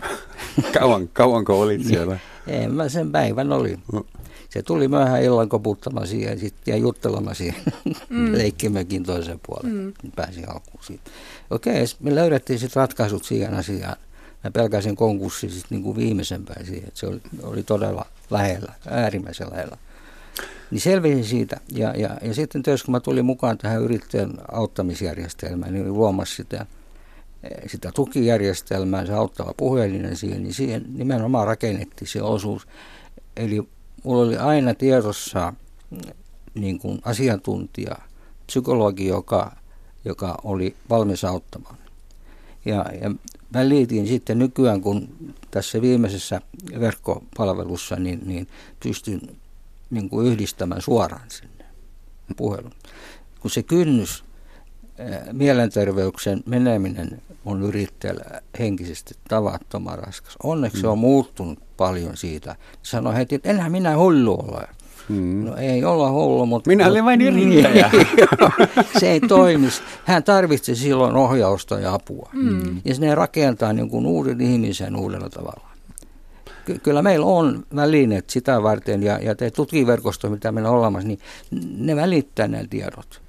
[0.80, 2.20] Kauan, kauanko olit siellä?
[2.48, 3.80] En mä sen päivän oli.
[3.94, 4.06] No.
[4.50, 7.62] se tuli myöhään illan koputtamaan siihen ja sitten jäi juttelemaan siihen
[8.10, 8.32] mm.
[8.38, 9.74] leikkimökin toisen puolen.
[9.74, 9.94] Mm.
[10.16, 11.12] Pääsin alkuun siitä.
[11.50, 13.96] Okei, me löydettiin sitten ratkaisut siihen asiaan.
[14.44, 18.74] Mä pelkäsin konkurssi sitten niin kuin viimeisen päin siihen, että se oli, oli todella lähellä,
[18.90, 19.78] äärimmäisen lähellä.
[20.72, 21.60] Niin selvisin siitä.
[21.72, 26.66] Ja, ja, ja sitten tietysti kun mä tulin mukaan tähän yrittäjän auttamisjärjestelmään, niin luomassa sitä,
[27.68, 32.68] sitä tukijärjestelmää, se auttava puhelinen siihen, niin siihen nimenomaan rakennettiin se osuus.
[33.38, 33.62] Eli
[34.04, 35.54] mulla oli aina tiedossa
[36.54, 37.96] niin kuin asiantuntija,
[38.48, 39.56] psykologi, joka,
[40.06, 41.78] joka oli valmis auttamaan.
[42.66, 43.12] Ja, ja
[43.54, 45.10] mä liitin sitten nykyään, kun
[45.52, 46.42] tässä viimeisessä
[46.80, 48.48] verkkopalvelussa, niin, niin
[48.84, 49.22] pystyn
[49.90, 51.66] niin kuin yhdistämään suoraan sinne
[52.38, 52.72] puhelun.
[53.40, 54.24] Kun se kynnys
[55.32, 60.36] mielenterveyksen meneminen on yrittäjällä henkisesti tavattoman raskas.
[60.44, 60.82] Onneksi mm.
[60.82, 62.56] se on muuttunut paljon siitä.
[62.84, 64.68] Sano heti, että enhän minä hullu ole.
[65.10, 65.46] Mm.
[65.46, 66.70] No ei olla hullu, mutta...
[66.70, 67.92] Minä olen vain yrittäjä.
[69.00, 69.82] se ei toimisi.
[70.06, 72.30] Hän tarvitsi silloin ohjausta ja apua.
[72.34, 72.82] Mm.
[72.86, 75.68] Ja ne rakentaa niin kuin uuden ihmisen uudella tavalla.
[76.66, 81.08] Ky- kyllä meillä on välineet sitä varten ja, ja te tukiverkosto, mitä meillä on olemassa,
[81.08, 81.20] niin
[81.78, 83.22] ne välittää ne tiedot.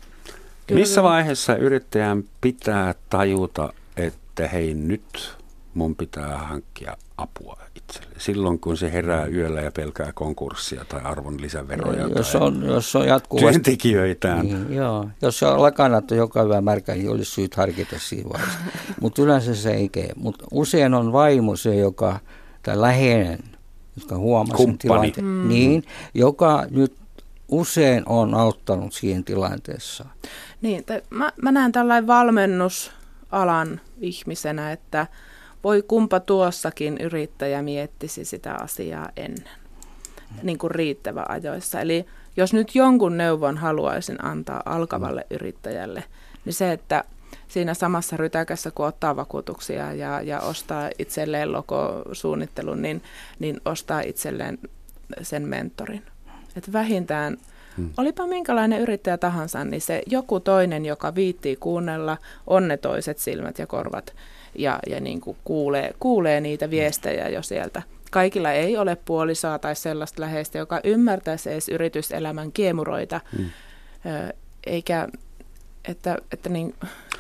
[0.67, 0.81] Kyllä.
[0.81, 3.73] Missä vaiheessa yrittäjän pitää tajuta,
[4.37, 5.37] että hei nyt
[5.75, 8.15] mun pitää hankkia apua itselle?
[8.19, 12.63] Silloin kun se herää yöllä ja pelkää konkurssia tai arvon lisäveroja no, jos tai on,
[12.63, 14.47] jos on jatkuvasti, työntekijöitään.
[14.47, 15.09] Niin, joo.
[15.23, 18.59] Jos se on lakanattu joka hyvä märkä, niin olisi syyt harkita siinä vaiheessa.
[19.01, 20.13] Mutta yleensä se ei kee.
[20.17, 22.19] Mutta usein on vaimo se, joka,
[22.63, 23.39] tai läheinen,
[23.97, 25.49] jotka huomaa sen tilanteen, mm.
[25.49, 25.85] niin,
[26.15, 26.95] joka nyt
[27.49, 30.05] usein on auttanut siihen tilanteessa.
[30.63, 32.07] Niin, mä, mä näen tällainen
[33.33, 35.07] valmennusalan ihmisenä, että
[35.65, 39.49] voi kumpa tuossakin yrittäjä miettisi sitä asiaa ennen,
[40.43, 41.81] niin kuin riittävä ajoissa.
[41.81, 42.07] Eli
[42.37, 46.05] jos nyt jonkun neuvon haluaisin antaa alkavalle yrittäjälle,
[46.45, 47.05] niin se, että
[47.49, 53.03] siinä samassa rytäkässä, kun ottaa vakuutuksia ja, ja ostaa itselleen logosuunnittelun, niin,
[53.39, 54.59] niin ostaa itselleen
[55.23, 56.03] sen mentorin.
[56.57, 57.37] Että vähintään–
[57.77, 57.91] Hmm.
[57.97, 62.17] Olipa minkälainen yrittäjä tahansa, niin se joku toinen, joka viittii kuunnella,
[62.47, 64.15] on ne toiset silmät ja korvat
[64.55, 67.83] ja, ja niin kuin kuulee, kuulee niitä viestejä jo sieltä.
[68.11, 73.51] Kaikilla ei ole puolisoa tai sellaista läheistä, joka ymmärtäisi edes yrityselämän kiemuroita, hmm.
[74.67, 75.09] eikä
[75.89, 76.75] että, että niin,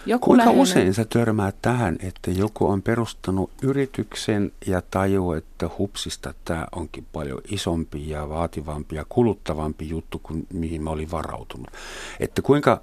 [0.06, 0.62] joku Kuinka läheinen...
[0.62, 7.06] usein sä törmäät tähän, että joku on perustanut yrityksen ja tajuu, että hupsista tämä onkin
[7.12, 11.68] paljon isompi ja vaativampi ja kuluttavampi juttu kuin mihin mä olin varautunut.
[12.20, 12.82] Että kuinka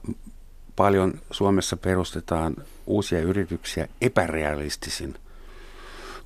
[0.76, 2.56] paljon Suomessa perustetaan
[2.86, 5.16] uusia yrityksiä epärealistisin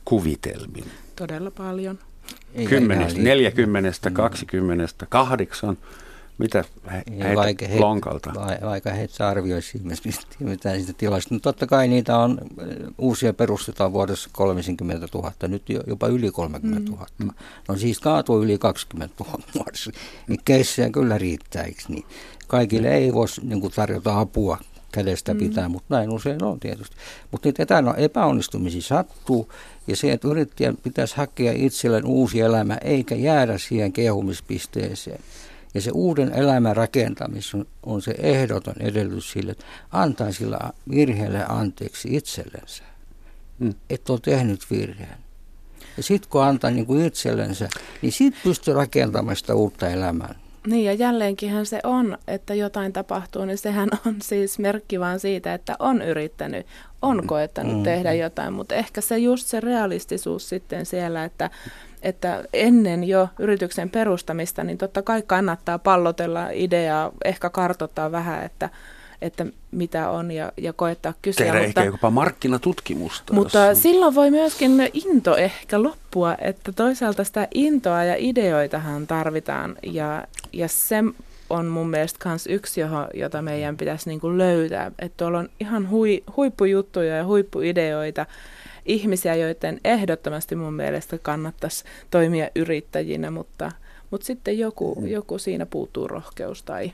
[0.06, 0.86] kuvitelmin?
[1.16, 2.00] Todella paljon.
[2.70, 5.78] 10, 40, 20, 8
[6.38, 8.34] mitä he, vaikka he, lonkalta?
[8.66, 9.82] Vaikka he arvioisi
[10.40, 11.36] mitään siitä tilasta.
[11.36, 12.38] No totta kai niitä on,
[12.98, 17.06] uusia perustetaan vuodessa 30 000, nyt jopa yli 30 000.
[17.18, 17.30] Mm.
[17.68, 19.92] No siis kaatuu yli 20 000 vuodessa.
[20.28, 22.06] Niin keissiä kyllä riittää, eikö niin?
[22.48, 24.58] Kaikille ei voisi niin tarjota apua
[24.92, 25.40] kädestä mm.
[25.40, 26.96] pitää, mutta näin usein on tietysti.
[27.32, 29.52] Mutta niitä epäonnistumisia sattuu,
[29.88, 35.20] ja se, että yrittäjän pitäisi hakea itselleen uusi elämä, eikä jäädä siihen kehumispisteeseen.
[35.78, 40.60] Ja se uuden elämän rakentamis on, on se ehdoton edellytys sille, että antaa sillä
[40.90, 42.84] virheelle anteeksi itsellensä.
[43.60, 43.74] Mm.
[43.90, 45.18] Että on tehnyt virheen.
[45.98, 47.70] Ja sitten kun antaa niin kuin itsellensä,
[48.02, 50.36] niin sitten pystyy rakentamaan sitä uutta elämää.
[50.68, 55.54] Niin ja jälleenkinhän se on, että jotain tapahtuu, niin sehän on siis merkki vaan siitä,
[55.54, 56.66] että on yrittänyt,
[57.02, 57.84] on koettanut mm.
[57.84, 61.50] tehdä jotain, mutta ehkä se just se realistisuus sitten siellä, että
[62.02, 68.70] että ennen jo yrityksen perustamista, niin totta kai kannattaa pallotella ideaa, ehkä kartoittaa vähän, että,
[69.22, 71.46] että mitä on ja, ja koettaa kysyä.
[71.46, 73.34] Tehdä mutta, ehkä jopa markkinatutkimusta.
[73.34, 73.82] Mutta jos...
[73.82, 80.68] silloin voi myöskin into ehkä loppua, että toisaalta sitä intoa ja ideoitahan tarvitaan ja, ja
[80.68, 81.04] se
[81.50, 84.92] on mun mielestä myös yksi, johon, jota meidän pitäisi niin kuin löytää.
[85.00, 88.26] Että tuolla on ihan hui, huippujuttuja ja huippuideoita,
[88.88, 93.72] ihmisiä, joiden ehdottomasti mun mielestä kannattaisi toimia yrittäjinä, mutta,
[94.12, 95.08] mutta sitten joku, mm.
[95.08, 96.92] joku siinä puuttuu rohkeus tai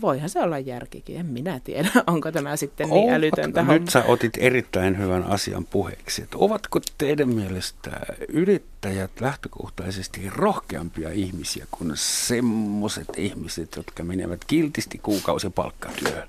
[0.00, 3.90] voihan se olla järkikin, en minä tiedä, onko tämä sitten niin älytöntä Nyt homma.
[3.90, 7.90] sä otit erittäin hyvän asian puheeksi, että ovatko teidän mielestä
[8.28, 16.28] yrittäjät lähtökohtaisesti rohkeampia ihmisiä kuin semmoiset ihmiset, jotka menevät kiltisti kuukausipalkkatyöhön?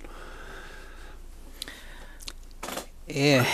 [3.07, 3.47] Eh,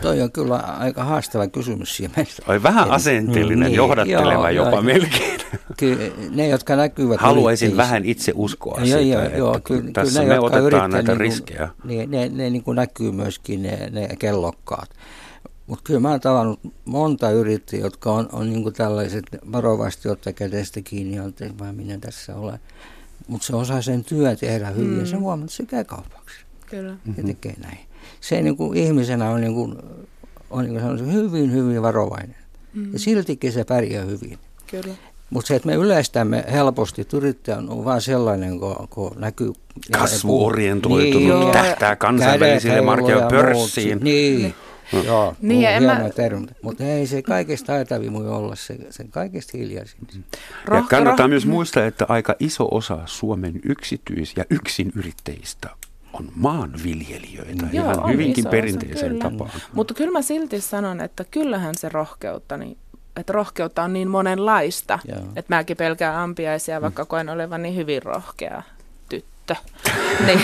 [0.00, 2.14] toi on kyllä aika haastava kysymys siinä.
[2.48, 5.40] Oi vähän asenteellinen, niin, johdatteleva joo, jopa joo, melkein.
[5.76, 7.90] Kyllä ne, jotka näkyvät Haluaisin yrittäjissä.
[7.90, 11.12] vähän itse uskoa joo, sitä, joo, että joo, kyllä, tässä kyllä ne, me otetaan näitä
[11.12, 11.68] niin riskejä.
[11.84, 14.90] Niin, ne, ne niin kuin näkyy myöskin ne, ne kellokkaat.
[15.66, 20.80] Mutta kyllä mä oon tavannut monta yrittäjää, jotka on, on niin tällaiset varovasti ottaa kädestä
[20.80, 22.58] kiinni, että mä minä tässä olen.
[23.28, 25.00] Mutta se osaa sen työ tehdä hyvin mm.
[25.00, 26.36] ja se huomaa, että se käy kaupaksi.
[26.66, 26.96] Kyllä.
[27.16, 27.87] Ja tekee näin.
[28.20, 29.76] Se niin kuin ihmisenä on, niin kuin,
[30.50, 32.36] on niin kuin hyvin, hyvin varovainen.
[32.74, 32.92] Mm.
[32.92, 34.38] Ja siltikin se pärjää hyvin.
[34.70, 34.94] Kyllä.
[35.30, 39.52] Mutta se, että me yleistämme helposti, että yrittäjä on vaan sellainen, kun, kun näkyy...
[39.92, 43.98] Kasvuorientoitunut, niin, tähtää kansainvälisille markkinoille pörssiin.
[44.02, 44.42] Niin.
[44.42, 44.54] niin.
[44.92, 45.04] Mm.
[45.04, 46.00] Joo, niin, ja mä...
[46.62, 49.98] mutta ei se kaikesta taitavin voi olla se, se kaikesta hiljaisin.
[50.14, 50.22] Mm.
[50.74, 55.68] Ja kannattaa myös muistaa, että aika iso osa Suomen yksityis- ja yksinyrittäjistä
[56.20, 59.50] on maanviljelijöitä Joo, ihan on hyvinkin perinteisen osa, tapaan.
[59.72, 62.76] Mutta kyllä mä silti sanon, että kyllähän se rohkeutta, niin,
[63.16, 65.18] että rohkeutta on niin monenlaista, Joo.
[65.36, 67.08] että mäkin pelkään ampiaisia, vaikka mm.
[67.08, 68.62] koen olevan niin hyvin rohkea
[69.08, 69.56] tyttö.
[70.26, 70.40] niin,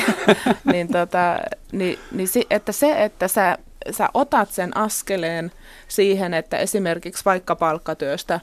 [0.65, 1.39] niin, tota,
[1.73, 3.59] niin, niin si, että se, että sä
[3.91, 5.53] sä otat sen askeleen
[5.89, 8.41] siihen, että esimerkiksi vaikka palkkatyöstä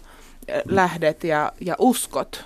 [0.66, 2.46] lähdet ja, ja uskot.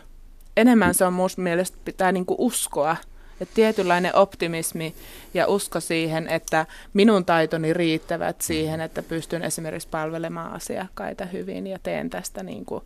[0.58, 2.98] Enemmän se on minusta mielestä pitää niinku uskoa,
[3.42, 4.96] että tietynlainen optimismi
[5.34, 11.80] ja usko siihen, että minun taitoni riittävät siihen, että pystyn esimerkiksi palvelemaan asiakkaita hyvin ja
[11.84, 12.84] teen tästä niin kuin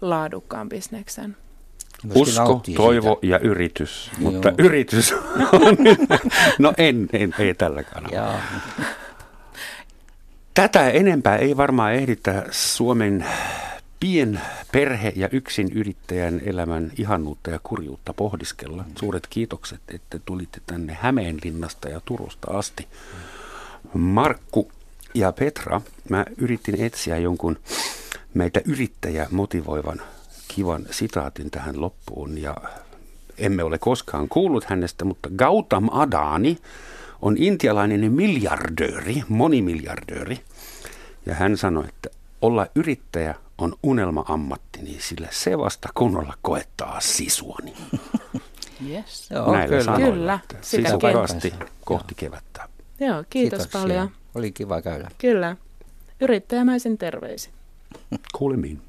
[0.00, 1.36] laadukkaan bisneksen.
[2.14, 3.26] Usko, toivo sitä.
[3.26, 4.54] ja yritys, mutta Joo.
[4.58, 5.12] yritys
[5.52, 5.76] on,
[6.58, 8.40] no en, en, ei tällä kanavalla.
[10.54, 13.26] Tätä enempää ei varmaan ehditä Suomen
[14.02, 18.84] pienperhe- ja yksin yrittäjän elämän ihannuutta ja kurjuutta pohdiskella.
[18.98, 22.86] Suuret kiitokset, että tulitte tänne Hämeenlinnasta ja Turusta asti.
[23.94, 24.72] Markku
[25.14, 27.58] ja Petra, mä yritin etsiä jonkun
[28.34, 30.00] meitä yrittäjä motivoivan
[30.48, 32.56] kivan sitaatin tähän loppuun ja
[33.38, 36.58] emme ole koskaan kuullut hänestä, mutta Gautam Adani
[37.22, 40.40] on intialainen miljardööri, monimiljardööri.
[41.26, 47.74] Ja hän sanoi, että olla yrittäjä on unelma-ammatti, niin sillä se vasta kunnolla koettaa sisuani.
[48.88, 49.30] Yes.
[49.30, 49.84] Joo, Näillä kyllä.
[49.84, 50.60] sanoilla, kyllä.
[50.60, 52.68] Sisukasti kohti kevättä.
[53.00, 53.80] Joo, kiitos Kiitoksia.
[53.80, 54.10] paljon.
[54.34, 55.10] Oli kiva käydä.
[55.18, 55.56] Kyllä.
[56.20, 57.52] Yrittäjämäisen terveisin.
[58.34, 58.82] Kuulemiin.